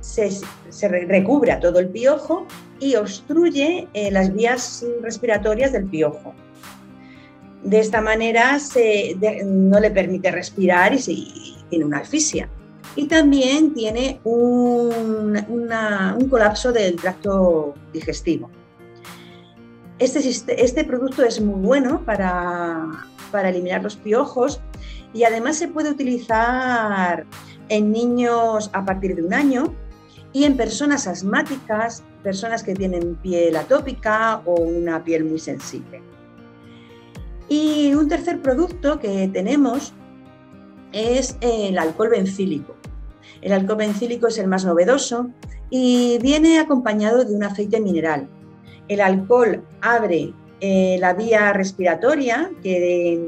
se, 0.00 0.30
se 0.68 0.88
recubre 0.88 1.52
a 1.52 1.60
todo 1.60 1.80
el 1.80 1.88
piojo 1.88 2.46
y 2.80 2.96
obstruye 2.96 3.88
eh, 3.94 4.10
las 4.10 4.32
vías 4.34 4.84
respiratorias 5.02 5.72
del 5.72 5.86
piojo. 5.86 6.34
De 7.62 7.80
esta 7.80 8.00
manera 8.00 8.58
no 9.44 9.80
le 9.80 9.90
permite 9.90 10.30
respirar 10.30 10.92
y, 10.94 11.56
tiene 11.70 11.84
una 11.84 11.98
asfixia. 11.98 12.48
Y 12.94 13.06
también 13.06 13.72
tiene 13.72 14.20
un, 14.24 15.34
colapso 16.28 16.72
del 16.72 16.96
tracto 16.96 17.74
digestivo. 17.92 18.50
Este, 19.98 20.64
este, 20.64 20.84
producto 20.84 21.24
es 21.24 21.40
muy 21.40 21.60
bueno 21.60 22.04
para, 22.04 22.90
para 23.30 23.50
eliminar 23.50 23.82
los 23.82 23.94
piojos 23.94 24.60
y 25.12 25.22
además 25.22 25.56
se 25.56 25.68
puede 25.68 25.90
utilizar 25.90 27.26
en 27.68 27.92
niños 27.92 28.70
a 28.72 28.84
partir 28.84 29.14
de 29.14 29.22
un 29.22 29.32
año 29.32 29.72
y 30.32 30.44
en 30.44 30.56
personas 30.56 31.06
asmáticas, 31.06 32.02
personas 32.24 32.64
que 32.64 32.74
tienen 32.74 33.14
piel 33.16 33.54
atópica 33.54 34.42
o 34.44 34.54
una 34.54 35.02
piel 35.04 35.24
muy 35.24 35.38
sensible. 35.38 36.02
Y 37.48 37.94
un 37.94 38.08
tercer 38.08 38.42
producto 38.42 38.98
que 38.98 39.28
tenemos 39.32 39.92
es 40.92 41.36
el 41.40 41.78
alcohol 41.78 42.08
bencílico. 42.10 42.74
El 43.42 43.52
alcohol 43.52 43.78
bencílico 43.78 44.26
es 44.26 44.38
el 44.38 44.48
más 44.48 44.64
novedoso 44.64 45.30
y 45.70 46.18
viene 46.18 46.58
acompañado 46.58 47.24
de 47.24 47.34
un 47.34 47.44
aceite 47.44 47.80
mineral. 47.80 48.28
El 48.88 49.00
alcohol 49.00 49.62
abre 49.80 50.32
eh, 50.60 50.96
la 51.00 51.12
vía 51.14 51.52
respiratoria 51.52 52.50
que, 52.62 53.20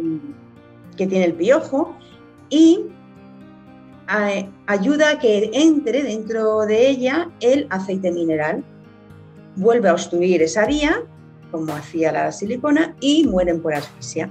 tiene 0.97 1.25
el 1.25 1.35
piojo 1.35 1.97
y 2.49 2.87
ayuda 4.67 5.11
a 5.11 5.19
que 5.19 5.51
entre 5.53 6.03
dentro 6.03 6.61
de 6.61 6.89
ella 6.89 7.31
el 7.41 7.67
aceite 7.71 8.11
mineral. 8.11 8.65
Vuelve 9.57 9.89
a 9.89 9.93
obstruir 9.93 10.43
esa 10.43 10.67
vía, 10.67 11.03
como 11.51 11.75
hacía 11.75 12.13
la 12.13 12.33
silicona, 12.33 12.95
y 13.01 13.27
mueren 13.27 13.61
por 13.61 13.75
asfixia. 13.75 14.31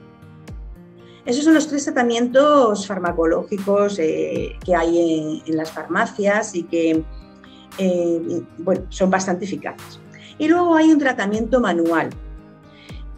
Esos 1.25 1.44
son 1.44 1.55
los 1.55 1.67
tres 1.67 1.84
tratamientos 1.86 2.86
farmacológicos 2.86 3.98
eh, 3.98 4.55
que 4.63 4.75
hay 4.75 5.41
en, 5.46 5.58
las 5.58 5.72
farmacias 5.72 6.55
y 6.55 6.63
que 6.63 7.03
eh, 7.79 8.41
son 8.89 9.10
bastante 9.10 9.46
eficaces. 9.46 10.00
Y 10.37 10.47
luego 10.47 10.75
hay 10.75 10.91
un 10.91 10.99
tratamiento 10.99 11.59
manual. 11.59 12.09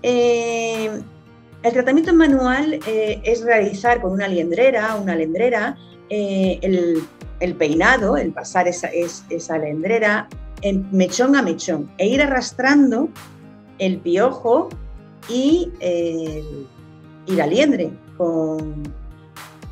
Eh, 0.04 0.90
el 1.64 1.74
tratamiento 1.74 2.14
manual 2.14 2.80
es 2.86 3.44
realizar 3.44 4.00
con 4.02 4.12
una 4.12 4.28
liendrera, 4.28 4.96
una 4.96 5.16
lendrera, 5.16 5.76
eh, 6.10 6.60
el, 6.62 7.56
peinado, 7.56 8.16
el 8.16 8.32
pasar 8.32 8.68
esa, 8.68 8.88
esa 8.88 9.58
lendrera 9.58 10.28
en 10.62 10.88
mechón 10.92 11.36
a 11.36 11.42
mechón 11.42 11.90
e 11.98 12.08
ir 12.08 12.22
arrastrando 12.22 13.10
el 13.80 13.98
piojo 13.98 14.70
y, 15.30 15.72
y 15.82 17.32
la 17.34 17.48
liendre 17.48 17.92
con, 18.18 18.84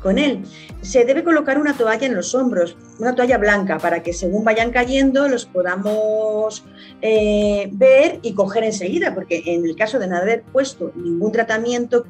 con 0.06 0.18
él. 0.18 0.44
Se 0.82 1.04
debe 1.04 1.24
colocar 1.24 1.58
una 1.58 1.76
toalla 1.76 2.06
en 2.06 2.14
los 2.14 2.32
hombros, 2.32 2.76
una 3.00 3.16
toalla 3.16 3.38
blanca, 3.38 3.78
para 3.78 4.04
que 4.04 4.12
según 4.12 4.44
vayan 4.44 4.70
cayendo 4.70 5.26
los 5.26 5.46
podamos 5.46 6.64
eh, 7.02 7.68
ver 7.72 8.20
y 8.22 8.32
coger 8.32 8.62
enseguida, 8.62 9.16
porque 9.16 9.42
en 9.46 9.64
el 9.64 9.74
caso 9.74 9.98
de 9.98 10.06
no 10.06 10.16
haber 10.16 10.44
puesto 10.44 10.92
ningún 10.94 11.32
tratamiento 11.32 12.06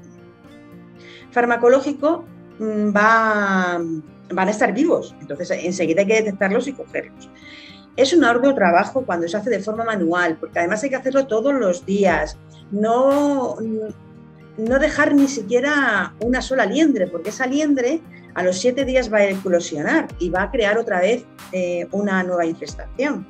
farmacológico, 1.31 2.27
mm, 2.59 2.95
va 2.95 3.81
van 4.31 4.49
a 4.49 4.51
estar 4.51 4.75
vivos. 4.75 5.15
Entonces, 5.23 5.51
enseguida 5.53 6.03
hay 6.03 6.07
que 6.07 6.23
detectarlos 6.23 6.69
y 6.69 6.75
cogerlos. 6.75 7.31
Es 7.97 8.13
un 8.13 8.25
arduo 8.25 8.55
trabajo 8.55 9.07
cuando 9.07 9.27
se 9.27 9.39
hace 9.39 9.49
de 9.49 9.61
forma 9.61 9.85
manual, 9.85 10.37
porque 10.39 10.59
además 10.59 10.83
hay 10.83 10.91
que 10.91 10.97
hacerlo 10.97 11.27
todos 11.27 11.55
los 11.55 11.87
días. 11.87 12.37
No, 12.71 13.57
no 14.57 14.79
dejar 14.79 15.15
ni 15.15 15.29
siquiera 15.29 16.15
una 16.21 16.43
sola 16.43 16.67
liendre, 16.67 17.07
porque 17.07 17.31
esa 17.31 17.47
liendre 17.47 18.01
a 18.35 18.43
los 18.43 18.59
siete 18.59 18.85
días 18.85 19.13
va 19.13 19.19
a 19.19 19.31
eclosionar 19.31 20.09
y 20.19 20.31
va 20.31 20.43
a 20.43 20.51
crear 20.51 20.79
otra 20.79 21.01
vez 21.01 21.25
eh, 21.53 21.87
una 21.93 22.23
nueva 22.23 22.47
infestación. 22.47 23.27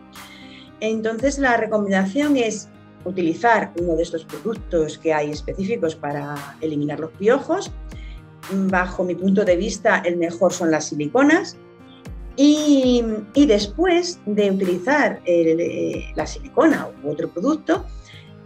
Entonces, 0.81 1.39
la 1.39 1.57
recomendación 1.57 2.37
es 2.37 2.69
utilizar 3.05 3.73
uno 3.81 3.95
de 3.97 4.03
estos 4.03 4.25
productos 4.25 4.99
que 4.99 5.15
hay 5.15 5.31
específicos 5.31 5.95
para 5.95 6.57
eliminar 6.61 6.99
los 6.99 7.13
piojos 7.13 7.73
bajo 8.53 9.05
mi 9.05 9.15
punto 9.15 9.45
de 9.45 9.57
vista, 9.57 10.03
el 10.05 10.17
mejor 10.17 10.53
son 10.53 10.71
las 10.71 10.87
siliconas. 10.87 11.57
Y, 12.39 13.03
después 13.35 14.21
de 14.27 14.51
utilizar 14.51 15.21
eh, 15.25 16.13
la 16.15 16.27
silicona 16.27 16.89
u 17.03 17.11
otro 17.11 17.31
producto, 17.31 17.87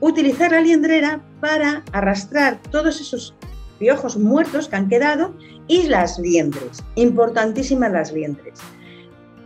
utilizar 0.01 0.53
la 0.53 0.61
liendrera 0.61 1.23
para 1.41 1.85
arrastrar 1.93 2.61
todos 2.71 3.01
esos 3.01 3.35
piojos 3.79 4.17
muertos 4.17 4.69
que 4.69 4.77
han 4.77 4.89
quedado 4.89 5.35
y 5.67 5.85
las 5.85 6.19
liendres. 6.19 6.83
Importantísimas 6.95 7.93
las 7.93 8.13
liendres, 8.13 8.59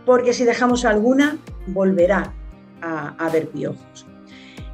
porque 0.05 0.33
si 0.33 0.43
dejamos 0.43 0.85
alguna, 0.85 1.37
volverá 1.67 2.33
a, 2.81 3.15
haber 3.17 3.49
piojos. 3.49 4.05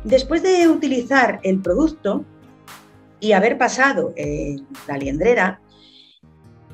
Después 0.03 0.41
de 0.41 0.67
utilizar 0.67 1.39
el 1.43 1.59
producto 1.59 2.25
y 3.19 3.33
haber 3.33 3.57
pasado 3.57 4.13
eh, 4.15 4.57
la 4.87 4.97
liendrera, 4.97 5.61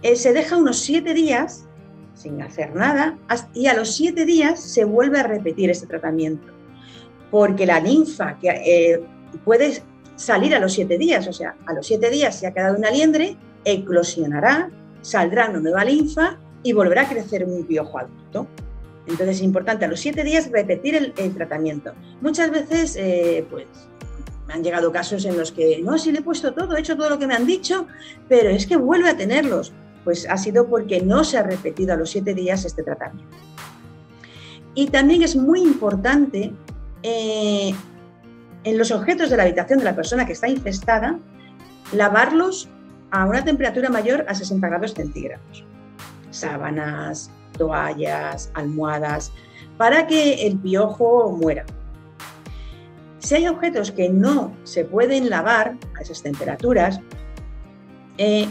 eh, 0.01 0.15
se 0.15 0.31
deja 0.31 0.55
unos 0.55 0.79
siete 0.79 1.13
días 1.13 1.65
sin 2.13 2.41
hacer 2.41 2.75
nada 2.75 3.17
y 3.53 3.67
a 3.67 3.73
los 3.73 3.95
siete 3.95 4.25
días 4.25 4.59
se 4.59 4.85
vuelve 4.85 5.19
a 5.19 5.23
repetir 5.23 5.69
este 5.69 5.87
tratamiento. 5.87 6.56
Porque 7.31 7.65
la 7.65 7.79
linfa 7.79 8.37
que 8.39 8.49
eh, 8.49 9.03
puede 9.43 9.81
salir 10.15 10.55
a 10.55 10.59
los 10.59 10.73
siete 10.73 10.97
días, 10.97 11.27
o 11.27 11.33
sea, 11.33 11.55
a 11.65 11.73
los 11.73 11.85
siete 11.85 12.09
días 12.09 12.39
se 12.39 12.47
ha 12.47 12.53
quedado 12.53 12.77
una 12.77 12.89
liendre, 12.89 13.37
eclosionará, 13.65 14.71
saldrá 15.01 15.49
una 15.49 15.59
nueva 15.59 15.83
linfa 15.83 16.39
y 16.63 16.73
volverá 16.73 17.03
a 17.03 17.09
crecer 17.09 17.43
un 17.45 17.65
piojo 17.65 17.99
adulto. 17.99 18.47
Entonces 19.07 19.37
es 19.37 19.41
importante 19.41 19.85
a 19.85 19.87
los 19.87 19.99
siete 19.99 20.23
días 20.23 20.49
repetir 20.51 20.95
el, 20.95 21.33
tratamiento. 21.33 21.93
Muchas 22.21 22.51
veces, 22.51 22.95
eh, 22.97 23.45
pues, 23.49 23.65
me 24.47 24.53
han 24.53 24.63
llegado 24.63 24.91
casos 24.91 25.23
en 25.25 25.37
los 25.37 25.51
que, 25.51 25.81
no, 25.81 25.97
si 25.97 26.11
le 26.11 26.19
he 26.19 26.21
puesto 26.21 26.53
todo, 26.53 26.75
he 26.75 26.79
hecho 26.79 26.97
todo 26.97 27.09
lo 27.09 27.19
que 27.19 27.27
me 27.27 27.35
han 27.35 27.45
dicho, 27.45 27.87
pero 28.27 28.49
es 28.49 28.65
que 28.65 28.75
vuelve 28.75 29.09
a 29.09 29.17
tenerlos 29.17 29.73
pues 30.07 30.25
ha 30.29 30.37
sido 30.37 30.69
porque 30.69 31.01
no 31.01 31.25
se 31.25 31.37
ha 31.37 31.43
repetido 31.43 31.91
a 31.91 31.97
los 31.97 32.11
siete 32.11 32.33
días 32.33 32.63
este 32.63 32.81
tratamiento. 32.81 33.35
Y 34.73 34.87
también 34.87 35.21
es 35.21 35.35
muy 35.35 35.59
importante 35.59 36.53
eh, 37.03 37.73
en 38.63 38.77
los 38.77 38.91
objetos 38.91 39.29
de 39.29 39.37
la 39.37 39.43
habitación 39.43 39.79
de 39.79 39.85
la 39.85 39.95
persona 39.95 40.25
que 40.25 40.33
está 40.33 40.47
infestada, 40.47 41.19
lavarlos 41.93 42.69
a 43.11 43.25
una 43.25 43.43
temperatura 43.43 43.89
mayor 43.89 44.25
a 44.27 44.35
60 44.35 44.67
grados 44.67 44.93
centígrados. 44.93 45.63
Sábanas, 46.31 47.31
toallas, 47.57 48.51
almohadas, 48.53 49.31
para 49.77 50.07
que 50.07 50.45
el 50.47 50.57
piojo 50.57 51.31
muera. 51.31 51.65
Si 53.19 53.35
hay 53.35 53.47
objetos 53.47 53.91
que 53.91 54.09
no 54.09 54.55
se 54.63 54.85
pueden 54.85 55.29
lavar 55.29 55.77
a 55.97 56.01
esas 56.01 56.21
temperaturas, 56.21 56.99
eh, 58.17 58.47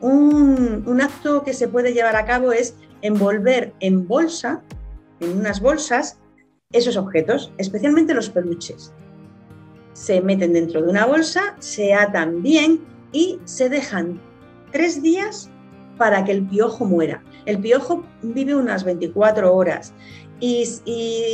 un, 0.00 1.00
acto 1.00 1.42
que 1.42 1.52
se 1.52 1.68
puede 1.68 1.92
llevar 1.92 2.16
a 2.16 2.24
cabo 2.24 2.52
es 2.52 2.76
envolver 3.02 3.72
en 3.80 4.06
bolsa, 4.06 4.62
en 5.20 5.38
unas 5.38 5.60
bolsas, 5.60 6.18
esos 6.72 6.98
objetos, 6.98 7.50
especialmente 7.56 8.12
los 8.12 8.28
peluches. 8.28 8.92
Se 9.94 10.20
meten 10.20 10.52
dentro 10.52 10.82
de 10.82 10.90
una 10.90 11.06
bolsa, 11.06 11.56
se 11.60 11.94
atan 11.94 12.42
bien 12.42 12.80
y 13.10 13.38
se 13.44 13.70
dejan 13.70 14.20
tres 14.70 15.02
días 15.02 15.48
para 15.96 16.24
que 16.24 16.32
el 16.32 16.46
piojo 16.46 16.84
muera. 16.84 17.24
El 17.46 17.58
piojo 17.58 18.04
vive 18.22 18.54
unas 18.54 18.84
24 18.84 19.54
horas 19.54 19.94
y, 20.40 20.66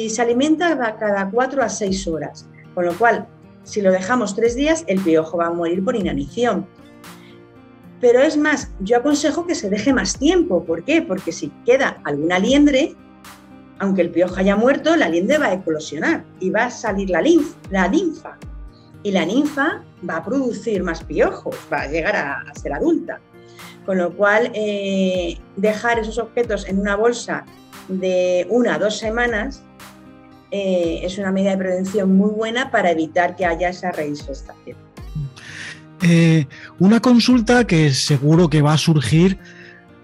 se 0.09 0.23
alimenta 0.23 0.97
cada 0.99 1.29
4 1.29 1.63
a 1.63 1.69
6 1.69 2.07
horas, 2.07 2.49
con 2.73 2.85
lo 2.85 2.97
cual 2.97 3.27
si 3.65 3.83
lo 3.83 3.91
dejamos 3.91 4.37
tres 4.37 4.55
días, 4.55 4.85
el 4.87 5.01
piojo 5.01 5.39
va 5.39 5.47
a 5.47 5.51
morir 5.51 5.85
por 5.85 5.97
inanición. 5.97 6.67
Pero 8.01 8.21
es 8.21 8.37
más, 8.37 8.71
yo 8.81 8.99
aconsejo 8.99 9.47
que 9.47 9.55
se 9.57 9.69
deje 9.69 9.93
más 9.93 10.17
tiempo. 10.17 10.65
¿Por 10.65 10.85
qué? 10.85 11.03
Porque 11.03 11.33
si 11.33 11.49
queda 11.65 12.01
alguna 12.05 12.39
liendre, 12.39 12.95
aunque 13.79 14.03
el 14.03 14.11
piojo 14.11 14.37
haya 14.37 14.57
muerto, 14.57 14.97
la 14.97 15.09
liendre 15.09 15.39
va 15.39 15.47
a 15.47 15.55
eclosionar 15.55 16.25
y 16.41 16.51
va 16.51 16.67
a 16.67 16.71
salir 16.71 17.11
la, 17.11 17.23
la 17.71 17.89
ninfa. 17.89 18.39
Y 19.03 19.13
la 19.13 19.25
ninfa 19.25 19.83
va 20.09 20.17
a 20.17 20.25
producir 20.25 20.83
más 20.83 21.05
piojos, 21.05 21.57
va 21.73 21.83
a 21.83 21.89
llegar 21.89 22.17
a, 22.17 22.55
ser 22.55 22.73
adulta. 22.73 23.21
Con 23.85 23.99
lo 23.99 24.15
cual, 24.15 24.51
eh, 24.55 25.39
dejar 25.57 25.99
esos 25.99 26.19
objetos 26.19 26.67
en 26.67 26.81
una 26.81 26.97
bolsa 26.97 27.45
de 27.89 28.47
una 28.49 28.77
a 28.77 28.79
dos 28.79 28.99
semanas 28.99 29.63
eh, 30.51 31.01
es 31.03 31.19
una 31.19 31.33
medida 31.33 31.51
de 31.51 31.59
prevención 31.59 32.17
muy 32.17 32.31
buena 32.31 32.71
para 32.71 32.93
evitar 32.93 33.35
que 33.35 33.45
haya 33.45 33.71
esa 33.71 33.91
reingestación. 33.91 34.77
Eh, 36.01 36.47
una 36.79 37.01
consulta 37.01 37.67
que 37.67 37.93
seguro 37.93 38.49
que 38.49 38.63
va 38.63 38.75
a 38.75 38.79
surgir. 38.79 39.39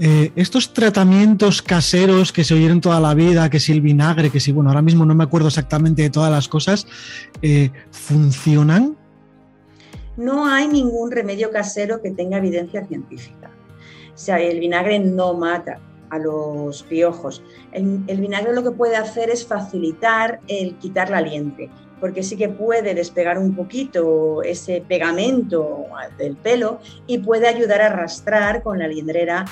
Eh, 0.00 0.32
estos 0.34 0.72
tratamientos 0.72 1.60
caseros 1.62 2.32
que 2.32 2.42
se 2.42 2.54
oyeron 2.54 2.80
toda 2.80 3.00
la 3.00 3.14
vida, 3.14 3.50
que 3.50 3.60
si 3.60 3.72
el 3.72 3.82
vinagre, 3.82 4.30
que 4.30 4.40
si, 4.40 4.50
bueno, 4.50 4.70
ahora 4.70 4.82
mismo 4.82 5.04
no 5.04 5.14
me 5.14 5.24
acuerdo 5.24 5.48
exactamente 5.48 6.02
de 6.02 6.10
todas 6.10 6.30
las 6.30 6.48
cosas, 6.48 6.86
¿funcionan? 7.90 8.96
No 10.16 10.46
hay 10.46 10.68
ningún 10.68 11.10
remedio 11.10 11.50
casero 11.50 12.02
que 12.02 12.10
tenga 12.10 12.38
evidencia 12.38 12.84
científica. 12.86 13.50
O 14.14 14.18
sea, 14.18 14.38
el 14.38 14.60
vinagre 14.60 14.98
no 14.98 15.34
mata 15.34 15.80
a 16.10 16.18
los 16.18 16.82
piojos. 16.82 17.42
El, 17.72 18.02
vinagre 18.20 18.52
lo 18.52 18.62
que 18.62 18.72
puede 18.72 18.96
hacer 18.96 19.30
es 19.30 19.46
facilitar 19.46 20.40
el 20.48 20.76
quitar 20.76 21.08
la 21.08 21.20
liente, 21.20 21.70
porque 22.00 22.22
sí 22.22 22.36
que 22.36 22.48
puede 22.48 22.94
despegar 22.94 23.38
un 23.38 23.54
poquito 23.54 24.42
ese 24.42 24.82
pegamento 24.86 25.86
del 26.18 26.36
pelo 26.36 26.80
y 27.06 27.18
puede 27.18 27.46
ayudar 27.46 27.82
a 27.82 27.86
arrastrar 27.86 28.62
con 28.62 28.78
la 28.78 28.88
liendrera 28.88 29.44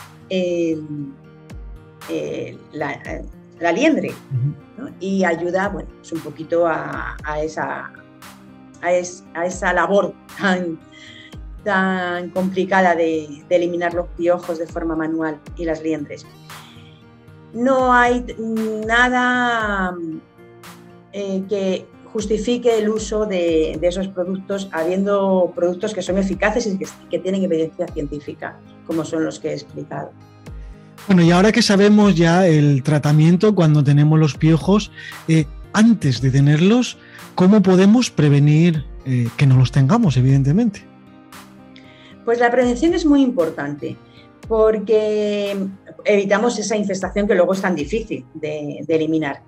la, 2.73 3.73
liendre. 3.73 4.13
Y 5.01 5.25
ayuda, 5.25 5.69
bueno, 5.69 5.89
pues 5.99 6.13
un 6.13 6.21
poquito 6.21 6.67
a, 6.67 7.17
esa, 7.43 7.93
a, 8.81 9.45
esa 9.45 9.73
labor 9.73 10.15
tan, 10.39 10.79
tan 11.65 12.31
complicada 12.31 12.95
de, 12.95 13.45
de, 13.49 13.57
eliminar 13.57 13.95
los 13.95 14.07
piojos 14.17 14.59
de 14.59 14.67
forma 14.67 14.97
manual 14.97 15.41
y 15.57 15.65
las 15.65 15.83
liendres 15.83 16.25
no 17.53 17.93
hay 17.93 18.25
nada 18.87 19.95
eh, 21.13 21.43
que 21.49 21.87
justifique 22.13 22.79
el 22.79 22.89
uso 22.89 23.27
de, 23.27 23.79
esos 23.83 24.09
productos, 24.09 24.69
habiendo 24.73 25.53
productos 25.55 25.95
que 25.95 26.03
son 26.03 26.19
eficaces 26.19 26.67
y 26.67 26.79
que, 27.09 27.19
tienen 27.19 27.45
evidencia 27.45 27.87
científica, 27.89 28.59
como 28.87 29.05
son 29.05 29.25
los 29.25 29.39
que 29.39 29.51
he 29.51 29.53
explicado. 29.55 30.11
Bueno, 31.07 31.23
y 31.23 31.31
ahora 31.31 31.53
que 31.53 31.63
sabemos 31.63 32.15
ya 32.15 32.47
el 32.47 32.83
tratamiento 32.83 33.55
cuando 33.55 33.83
tenemos 33.83 34.19
los 34.19 34.35
piojos, 34.35 34.91
eh, 35.27 35.47
antes 35.73 36.21
de 36.21 36.31
tenerlos, 36.31 36.99
¿cómo 37.35 37.63
podemos 37.63 38.11
prevenir 38.11 38.85
eh, 39.07 39.29
que 39.37 39.47
no 39.47 39.57
los 39.57 39.73
tengamos, 39.73 40.17
evidentemente? 40.17 40.83
Pues 42.25 42.41
la 42.41 42.51
prevención 42.51 42.93
es 42.95 43.07
muy 43.07 43.23
importante 43.23 43.97
porque 44.49 45.57
evitamos 46.05 46.59
esa 46.59 46.77
infestación 46.77 47.29
que 47.29 47.35
luego 47.35 47.53
es 47.53 47.61
tan 47.61 47.75
difícil 47.75 48.25
de, 48.35 48.85
eliminar. 48.89 49.43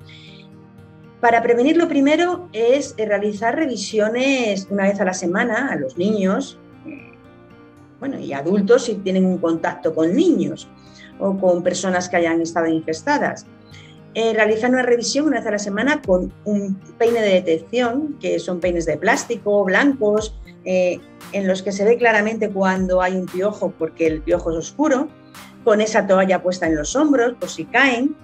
Para 1.20 1.42
prevenirlo 1.42 1.86
primero 1.86 2.48
es 2.54 2.94
realizar 2.96 3.54
revisiones 3.54 4.66
una 4.70 4.84
vez 4.84 5.00
a 5.00 5.04
la 5.04 5.12
semana 5.12 5.68
a 5.70 5.76
los 5.76 5.98
niños, 5.98 6.58
eh, 6.86 7.12
bueno, 7.98 8.18
y 8.18 8.32
adultos 8.32 8.84
si 8.86 8.94
tienen 8.94 9.26
un 9.26 9.36
contacto 9.36 9.94
con 9.94 10.14
niños 10.14 10.66
o 11.18 11.36
con 11.36 11.62
personas 11.62 12.08
que 12.08 12.16
hayan 12.16 12.40
estado 12.40 12.68
infestadas. 12.68 13.46
Eh, 14.14 14.32
realizar 14.32 14.70
una 14.70 14.82
revisión 14.82 15.26
una 15.26 15.38
vez 15.38 15.46
a 15.46 15.50
la 15.52 15.58
semana 15.58 16.00
con 16.00 16.32
un 16.44 16.80
peine 16.98 17.20
de 17.20 17.34
detección, 17.34 18.16
que 18.18 18.38
son 18.38 18.58
peines 18.58 18.86
de 18.86 18.96
plástico, 18.96 19.62
blancos, 19.64 20.34
eh, 20.64 21.00
en 21.32 21.46
los 21.46 21.62
que 21.62 21.70
se 21.70 21.84
ve 21.84 21.98
claramente 21.98 22.48
cuando 22.48 23.02
hay 23.02 23.14
un 23.14 23.26
piojo 23.26 23.72
porque 23.78 24.06
el 24.06 24.22
piojo 24.22 24.50
es 24.52 24.56
oscuro, 24.56 25.08
con 25.64 25.82
esa 25.82 26.06
toalla 26.06 26.42
puesta 26.42 26.66
en 26.66 26.76
los 26.76 26.96
hombros 26.96 27.34
por 27.38 27.50
si 27.50 27.66
caen 27.66 28.16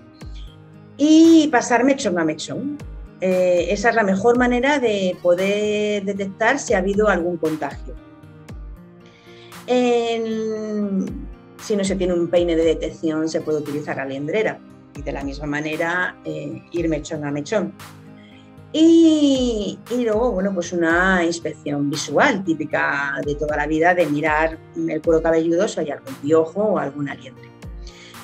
y 0.97 1.49
pasar 1.49 1.85
mechón 1.85 2.19
a 2.19 2.25
mechón. 2.25 2.79
Eh, 3.21 3.69
esa 3.71 3.91
es 3.91 3.95
la 3.95 4.03
mejor 4.03 4.39
manera 4.39 4.79
de 4.79 5.17
poder 5.23 6.05
detectar 6.05 6.59
si 6.59 6.75
ha 6.75 6.79
habido 6.79 7.09
algún 7.09 7.37
contagio. 7.37 7.95
si 9.67 11.77
no 11.77 11.83
se 11.83 11.97
tiene 11.97 12.13
un 12.13 12.29
peine 12.29 12.55
de 12.55 12.65
detección, 12.65 13.29
se 13.29 13.41
puede 13.41 13.59
utilizar 13.59 13.97
la 13.97 14.05
liendrera 14.05 14.61
y 14.97 15.03
de 15.03 15.13
la 15.13 15.25
misma 15.25 15.47
manera 15.47 16.17
eh, 16.25 16.63
ir 16.73 16.89
mechón 16.89 17.25
a 17.25 17.31
mechón. 17.31 17.73
Y, 18.73 19.79
luego, 19.91 20.33
bueno, 20.33 20.53
pues 20.53 20.73
una 20.73 21.25
inspección 21.25 21.89
visual 21.89 22.45
típica 22.45 23.15
de 23.25 23.35
toda 23.35 23.57
la 23.57 23.67
vida 23.67 23.95
de 23.95 24.07
mirar 24.07 24.59
el 24.77 25.01
cuero 25.01 25.23
cabelludo 25.23 25.67
si 25.67 25.81
hay 25.81 25.91
algún 25.91 26.15
piojo 26.17 26.63
o 26.63 26.79
algún 26.79 27.09
aliento. 27.09 27.41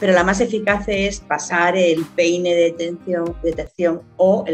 Pero 0.02 0.14
la 0.14 0.24
más 0.24 0.40
eficaz 0.40 0.88
es 0.88 1.20
pasar 1.20 1.76
el 1.76 2.04
peine 2.16 2.56
de 2.56 2.72
detección, 2.72 3.36
detección 3.40 4.02
o, 4.16 4.44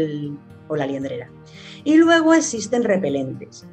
la 0.69 0.85
liendrera. 0.85 1.31
Y 1.83 1.95
luego 1.95 2.35
existen 2.35 2.83
repelentes. 2.83 3.65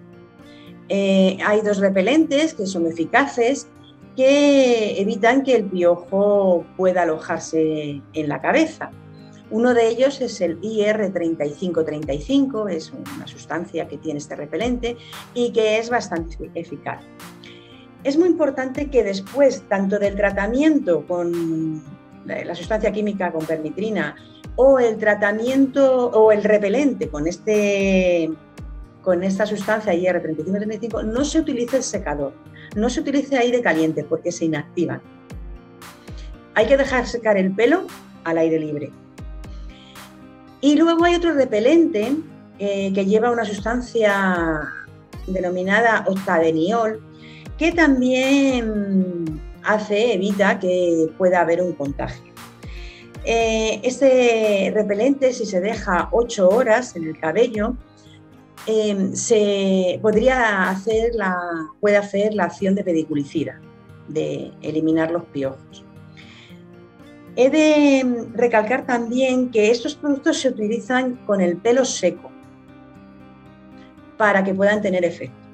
Eh, 0.88 1.36
hay 1.44 1.60
dos 1.60 1.76
repelentes 1.76 2.54
que 2.54 2.66
son 2.66 2.86
eficaces 2.86 3.68
que 4.16 4.98
evitan 4.98 5.42
que 5.42 5.56
el 5.56 5.66
piojo 5.66 6.64
pueda 6.78 7.02
alojarse 7.02 8.00
en 8.14 8.28
la 8.30 8.40
cabeza. 8.40 8.90
Uno 9.50 9.74
de 9.74 9.88
ellos 9.88 10.22
es 10.22 10.40
el 10.40 10.58
IR3535, 10.62 12.70
es 12.70 12.90
una 12.90 13.26
sustancia 13.26 13.86
que 13.86 13.98
tiene 13.98 14.18
este 14.18 14.34
repelente 14.34 14.96
y 15.34 15.52
que 15.52 15.76
es 15.76 15.90
bastante 15.90 16.50
eficaz. 16.54 17.02
Es 18.06 18.16
muy 18.16 18.28
importante 18.28 18.88
que 18.88 19.02
después, 19.02 19.64
tanto 19.68 19.98
del 19.98 20.14
tratamiento 20.14 21.04
con 21.08 21.82
la 22.24 22.54
sustancia 22.54 22.92
química 22.92 23.32
con 23.32 23.44
permitrina 23.44 24.14
o 24.54 24.78
el 24.78 24.96
tratamiento 24.96 26.10
o 26.10 26.30
el 26.30 26.44
repelente 26.44 27.08
con, 27.08 27.26
este, 27.26 28.30
con 29.02 29.24
esta 29.24 29.44
sustancia 29.44 29.92
IR3535, 29.92 31.04
no 31.04 31.24
se 31.24 31.40
utilice 31.40 31.78
el 31.78 31.82
secador, 31.82 32.32
no 32.76 32.88
se 32.90 33.00
utilice 33.00 33.38
aire 33.38 33.60
caliente 33.60 34.04
porque 34.04 34.30
se 34.30 34.44
inactivan. 34.44 35.02
Hay 36.54 36.66
que 36.66 36.76
dejar 36.76 37.08
secar 37.08 37.36
el 37.36 37.52
pelo 37.56 37.88
al 38.22 38.38
aire 38.38 38.60
libre 38.60 38.92
y 40.60 40.76
luego 40.76 41.06
hay 41.06 41.16
otro 41.16 41.32
repelente 41.32 42.14
eh, 42.60 42.92
que 42.94 43.04
lleva 43.04 43.32
una 43.32 43.44
sustancia 43.44 44.60
denominada 45.26 46.04
octadeniol, 46.06 47.02
que 47.58 47.72
también 47.72 49.40
hace, 49.62 50.14
evita 50.14 50.58
que 50.58 51.08
pueda 51.16 51.40
haber 51.40 51.62
un 51.62 51.72
contagio. 51.72 52.32
Este 53.24 54.70
repelente, 54.72 55.32
si 55.32 55.46
se 55.46 55.60
deja 55.60 56.08
8 56.12 56.48
horas 56.48 56.94
en 56.94 57.04
el 57.08 57.18
cabello, 57.18 57.76
em, 58.66 59.14
se 59.14 59.98
podría 60.00 60.70
hacer 60.70 61.14
la, 61.14 61.36
puede 61.80 61.96
hacer 61.96 62.34
la 62.34 62.44
acción 62.44 62.74
de 62.76 62.84
pediculicida, 62.84 63.60
de 64.08 64.52
eliminar 64.62 65.10
los 65.10 65.24
piojos. 65.24 65.84
He 67.34 67.50
de 67.50 68.26
recalcar 68.32 68.86
también 68.86 69.50
que 69.50 69.70
estos 69.70 69.94
productos 69.94 70.40
se 70.40 70.48
utilizan 70.48 71.16
con 71.26 71.40
el 71.40 71.56
pelo 71.56 71.84
seco 71.84 72.30
para 74.16 74.42
que 74.42 74.54
puedan 74.54 74.80
tener 74.80 75.04
efecto. 75.04 75.45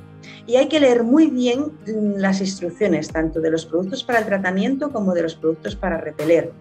Y 0.46 0.56
hay 0.56 0.68
que 0.68 0.80
leer 0.80 1.04
muy 1.04 1.28
bien 1.28 1.72
las 2.16 2.40
instrucciones, 2.40 3.08
tanto 3.08 3.40
de 3.40 3.50
los 3.50 3.64
productos 3.64 4.02
para 4.02 4.18
el 4.18 4.26
tratamiento 4.26 4.90
como 4.90 5.14
de 5.14 5.22
los 5.22 5.34
productos 5.34 5.76
para 5.76 5.98
repeler, 5.98 6.52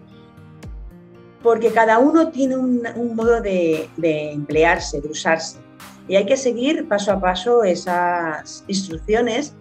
porque 1.42 1.72
cada 1.72 1.98
uno 1.98 2.28
tiene 2.28 2.56
un, 2.56 2.82
modo 3.14 3.40
de, 3.40 3.88
emplearse, 4.00 5.00
de 5.00 5.08
usarse. 5.08 5.58
Y 6.06 6.16
hay 6.16 6.26
que 6.26 6.36
seguir 6.36 6.86
paso 6.88 7.12
a 7.12 7.20
paso 7.20 7.64
esas 7.64 8.64
instrucciones 8.68 9.54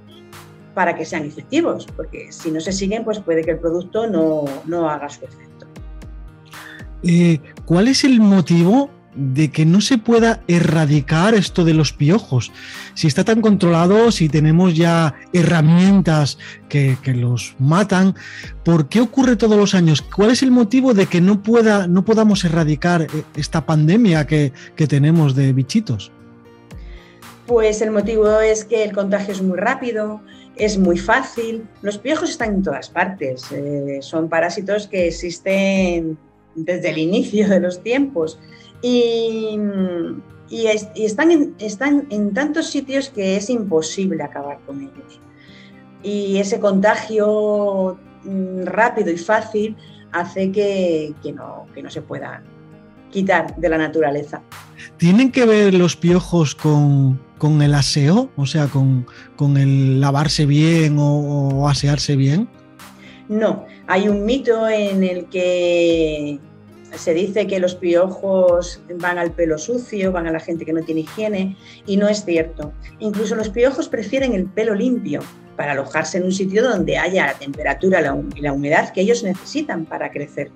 para 0.73 0.95
que 0.95 1.05
sean 1.05 1.25
efectivos, 1.25 1.87
porque 1.95 2.31
si 2.31 2.51
no 2.51 2.59
se 2.59 2.71
siguen, 2.71 3.03
pues 3.03 3.19
puede 3.19 3.43
que 3.43 3.51
el 3.51 3.59
producto 3.59 4.07
no, 4.07 4.45
no 4.65 4.89
haga 4.89 5.09
su 5.09 5.25
efecto. 5.25 5.65
Eh, 7.03 7.39
¿cuál 7.65 7.87
es 7.87 8.03
el 8.03 8.19
motivo 8.19 8.89
de 9.15 9.51
que 9.51 9.65
no 9.65 9.81
se 9.81 9.97
pueda 9.97 10.41
erradicar 10.47 11.33
esto 11.33 11.65
de 11.65 11.73
los 11.73 11.93
piojos? 11.93 12.51
Si 12.93 13.07
está 13.07 13.23
tan 13.23 13.41
controlado, 13.41 14.11
si 14.11 14.29
tenemos 14.29 14.75
ya 14.75 15.15
herramientas 15.33 16.37
que, 16.69 16.97
los 17.05 17.55
matan, 17.59 18.15
¿por 18.63 18.87
qué 18.87 19.01
ocurre 19.01 19.35
todos 19.35 19.57
los 19.57 19.75
años? 19.75 20.01
¿Cuál 20.01 20.31
es 20.31 20.43
el 20.43 20.51
motivo 20.51 20.93
de 20.93 21.07
que 21.07 21.21
no, 21.21 21.43
pueda, 21.43 21.87
no 21.87 22.05
podamos 22.05 22.43
erradicar 22.45 23.03
eh, 23.03 23.07
esta 23.35 23.65
pandemia 23.65 24.25
que, 24.25 24.51
tenemos 24.87 25.35
de 25.35 25.53
bichitos? 25.53 26.11
Pues 27.45 27.81
el 27.81 27.91
motivo 27.91 28.39
es 28.39 28.65
que 28.65 28.83
el 28.83 28.93
contagio 28.93 29.33
es 29.33 29.41
muy 29.41 29.57
rápido, 29.57 30.21
es 30.55 30.77
muy 30.77 30.97
fácil. 30.97 31.67
Los 31.81 31.97
piojos 31.97 32.29
están 32.29 32.55
en 32.55 32.63
todas 32.63 32.89
partes. 32.89 33.51
Eh, 33.51 33.99
son 34.01 34.29
parásitos 34.29 34.87
que 34.87 35.07
existen 35.07 36.17
desde 36.55 36.89
el 36.89 36.97
inicio 36.97 37.47
de 37.47 37.59
los 37.59 37.81
tiempos. 37.83 38.39
Y, 38.81 39.59
están, 40.95 41.31
en, 41.31 41.55
están 41.59 42.07
en 42.09 42.33
tantos 42.33 42.67
sitios 42.67 43.09
que 43.09 43.37
es 43.37 43.49
imposible 43.49 44.23
acabar 44.23 44.59
con 44.65 44.81
ellos. 44.81 45.19
Y 46.03 46.37
ese 46.37 46.59
contagio 46.59 47.97
mm, 48.23 48.63
rápido 48.63 49.11
y 49.11 49.17
fácil 49.17 49.77
hace 50.11 50.51
que, 50.51 51.13
no, 51.33 51.67
que 51.73 51.81
no 51.81 51.89
se 51.89 52.01
puedan 52.01 52.43
quitar 53.11 53.55
de 53.55 53.69
la 53.69 53.77
naturaleza. 53.77 54.41
¿Tienen 54.97 55.31
que 55.31 55.45
ver 55.45 55.73
los 55.73 55.95
piojos 55.95 56.55
con, 56.55 57.19
el 57.61 57.73
aseo? 57.73 58.29
O 58.35 58.45
sea, 58.45 58.67
con, 58.67 59.57
el 59.57 60.01
lavarse 60.01 60.45
bien 60.45 60.97
o, 60.99 61.67
asearse 61.67 62.15
bien. 62.15 62.49
No, 63.29 63.65
hay 63.87 64.09
un 64.09 64.25
mito 64.25 64.67
en 64.67 65.03
el 65.03 65.25
que 65.25 66.39
se 66.95 67.13
dice 67.13 67.47
que 67.47 67.59
los 67.59 67.75
piojos 67.75 68.81
van 68.99 69.17
al 69.17 69.31
pelo 69.31 69.57
sucio, 69.57 70.11
van 70.11 70.27
a 70.27 70.31
la 70.31 70.39
gente 70.39 70.65
que 70.65 70.73
no 70.73 70.83
tiene 70.83 71.01
higiene, 71.01 71.55
y 71.85 71.97
no 71.97 72.07
es 72.07 72.25
cierto. 72.25 72.73
Incluso 72.99 73.35
los 73.35 73.49
piojos 73.49 73.87
prefieren 73.87 74.33
el 74.33 74.45
pelo 74.45 74.75
limpio 74.75 75.21
para 75.55 75.73
alojarse 75.73 76.17
en 76.17 76.25
un 76.25 76.31
sitio 76.31 76.63
donde 76.63 76.97
haya 76.97 77.27
la 77.27 77.33
temperatura 77.33 78.15
y 78.35 78.41
la 78.41 78.53
humedad 78.53 78.91
que 78.93 79.01
ellos 79.01 79.23
necesitan 79.23 79.85
para 79.85 80.11
crecer. 80.11 80.51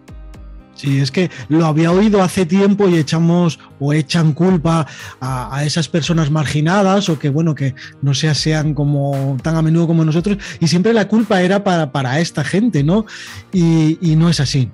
Sí, 0.75 0.99
es 0.99 1.09
que 1.09 1.31
lo 1.47 1.65
había 1.65 1.91
oído 1.91 2.21
hace 2.21 2.45
tiempo 2.45 2.89
y 2.89 2.97
echamos 2.97 3.59
o 3.79 3.93
echan 3.93 4.33
culpa 4.33 4.85
a, 5.21 5.63
esas 5.65 5.87
personas 5.87 6.29
marginadas 6.29 7.07
o 7.07 7.17
que, 7.17 7.29
bueno, 7.29 7.55
que 7.55 7.75
no 8.01 8.13
se 8.13 8.27
asean 8.27 8.73
como 8.73 9.37
tan 9.41 9.55
a 9.55 9.61
menudo 9.61 9.87
como 9.87 10.03
nosotros 10.03 10.37
y 10.59 10.67
siempre 10.67 10.93
la 10.93 11.07
culpa 11.07 11.41
era 11.41 11.63
para, 11.63 12.19
esta 12.19 12.43
gente, 12.43 12.83
¿no? 12.83 13.05
Y, 13.53 14.15
no 14.17 14.29
es 14.29 14.39
así. 14.39 14.69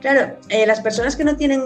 Claro, 0.00 0.36
eh, 0.48 0.66
las 0.66 0.80
personas 0.80 1.16
que 1.16 1.24
no 1.24 1.36
tienen 1.36 1.62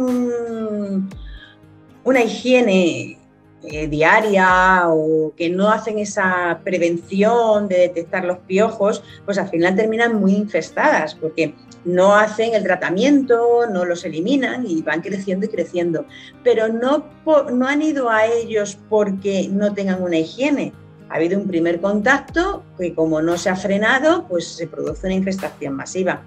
una 2.05 2.23
higiene 2.23 3.19
eh, 3.65 3.87
diaria 3.87 4.89
o 4.89 5.35
que 5.37 5.51
no 5.51 5.71
hacen 5.71 5.99
esa 5.99 6.61
prevención 6.65 7.69
de 7.69 7.77
detectar 7.79 8.25
los 8.25 8.39
piojos, 8.39 9.05
pues 9.27 9.39
al 9.39 9.49
final 9.51 9.77
terminan 9.77 10.19
muy 10.19 10.35
infestadas 10.35 11.15
porque 11.15 11.55
no 11.85 12.17
hacen 12.17 12.55
el 12.55 12.63
tratamiento, 12.63 13.67
no 13.71 13.85
los 13.85 14.05
eliminan 14.05 14.67
y 14.67 14.81
van 14.83 15.03
creciendo 15.03 15.47
y 15.47 15.51
creciendo. 15.51 16.07
Pero 16.43 16.69
no, 16.69 17.05
no 17.53 17.69
han 17.69 17.83
ido 17.83 18.09
a 18.09 18.27
ellos 18.27 18.79
porque 18.89 19.49
no 19.49 19.75
tengan 19.75 20.03
una 20.03 20.19
higiene. 20.19 20.73
Ha 21.11 21.17
habido 21.17 21.39
un 21.39 21.47
primer 21.47 21.81
contacto 21.81 22.65
que 22.79 22.95
como 22.95 23.21
no 23.21 23.37
se 23.37 23.51
ha 23.51 23.57
frenado, 23.57 24.27
pues 24.27 24.49
se 24.49 24.67
produce 24.67 25.07
una 25.07 25.15
infestación 25.15 25.75
masiva 25.75 26.23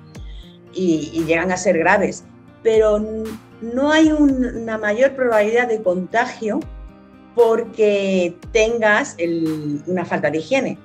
y, 0.76 1.10
y 1.14 1.24
llegan 1.26 1.52
a 1.52 1.58
ser 1.58 1.78
graves. 1.78 2.24
Pero 2.62 3.00
no 3.62 3.92
hay 3.92 4.12
una 4.12 4.78
mayor 4.78 5.16
probabilidad 5.16 5.68
de 5.68 5.82
contagio 5.82 6.60
porque 7.36 8.38
tengas 8.52 9.18
una 9.88 10.06
falta 10.06 10.32
de 10.32 10.38
higiene. 10.40 10.78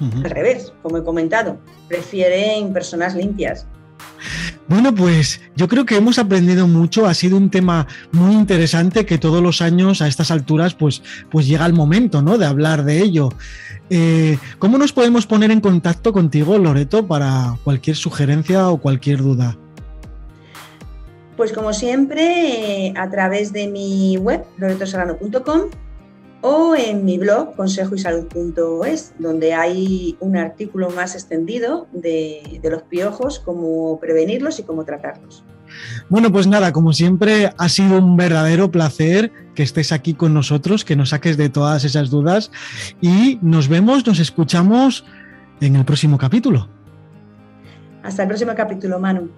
Al 0.00 0.30
revés, 0.30 0.72
como 0.82 0.98
he 0.98 1.04
comentado, 1.04 1.58
prefieren 1.88 2.72
personas 2.72 3.14
limpias. 3.14 3.66
Bueno, 4.68 4.94
pues 4.94 5.40
yo 5.56 5.66
creo 5.66 5.86
que 5.86 5.96
hemos 5.96 6.18
aprendido 6.18 6.68
mucho, 6.68 7.06
ha 7.06 7.14
sido 7.14 7.38
un 7.38 7.50
tema 7.50 7.86
muy 8.12 8.34
interesante 8.34 9.06
que 9.06 9.16
todos 9.16 9.42
los 9.42 9.62
años 9.62 10.02
a 10.02 10.08
estas 10.08 10.30
alturas 10.30 10.74
pues, 10.74 11.02
pues 11.30 11.46
llega 11.46 11.64
el 11.64 11.72
momento 11.72 12.20
¿no? 12.20 12.36
de 12.36 12.44
hablar 12.44 12.84
de 12.84 13.00
ello. 13.00 13.30
Eh, 13.88 14.38
¿Cómo 14.58 14.76
nos 14.76 14.92
podemos 14.92 15.26
poner 15.26 15.50
en 15.50 15.62
contacto 15.62 16.12
contigo, 16.12 16.58
Loreto, 16.58 17.06
para 17.06 17.56
cualquier 17.64 17.96
sugerencia 17.96 18.68
o 18.68 18.76
cualquier 18.76 19.22
duda? 19.22 19.56
Pues 21.38 21.52
como 21.52 21.72
siempre, 21.72 22.88
eh, 22.88 22.94
a 22.94 23.08
través 23.08 23.54
de 23.54 23.68
mi 23.68 24.18
web, 24.18 24.44
loretosolano.com 24.58 25.70
o 26.40 26.74
en 26.76 27.04
mi 27.04 27.18
blog, 27.18 27.56
consejoysalud.es, 27.56 29.14
donde 29.18 29.54
hay 29.54 30.16
un 30.20 30.36
artículo 30.36 30.90
más 30.90 31.14
extendido 31.14 31.88
de, 31.92 32.60
de 32.62 32.70
los 32.70 32.82
piojos, 32.82 33.40
cómo 33.40 33.98
prevenirlos 34.00 34.58
y 34.58 34.62
cómo 34.62 34.84
tratarlos. 34.84 35.44
Bueno, 36.08 36.32
pues 36.32 36.46
nada, 36.46 36.72
como 36.72 36.92
siempre, 36.92 37.52
ha 37.56 37.68
sido 37.68 37.98
un 37.98 38.16
verdadero 38.16 38.70
placer 38.70 39.32
que 39.54 39.62
estés 39.62 39.92
aquí 39.92 40.14
con 40.14 40.32
nosotros, 40.32 40.84
que 40.84 40.96
nos 40.96 41.10
saques 41.10 41.36
de 41.36 41.48
todas 41.48 41.84
esas 41.84 42.10
dudas 42.10 42.50
y 43.00 43.38
nos 43.42 43.68
vemos, 43.68 44.06
nos 44.06 44.18
escuchamos 44.18 45.04
en 45.60 45.76
el 45.76 45.84
próximo 45.84 46.18
capítulo. 46.18 46.68
Hasta 48.02 48.22
el 48.22 48.28
próximo 48.28 48.54
capítulo, 48.54 48.98
Manu. 48.98 49.28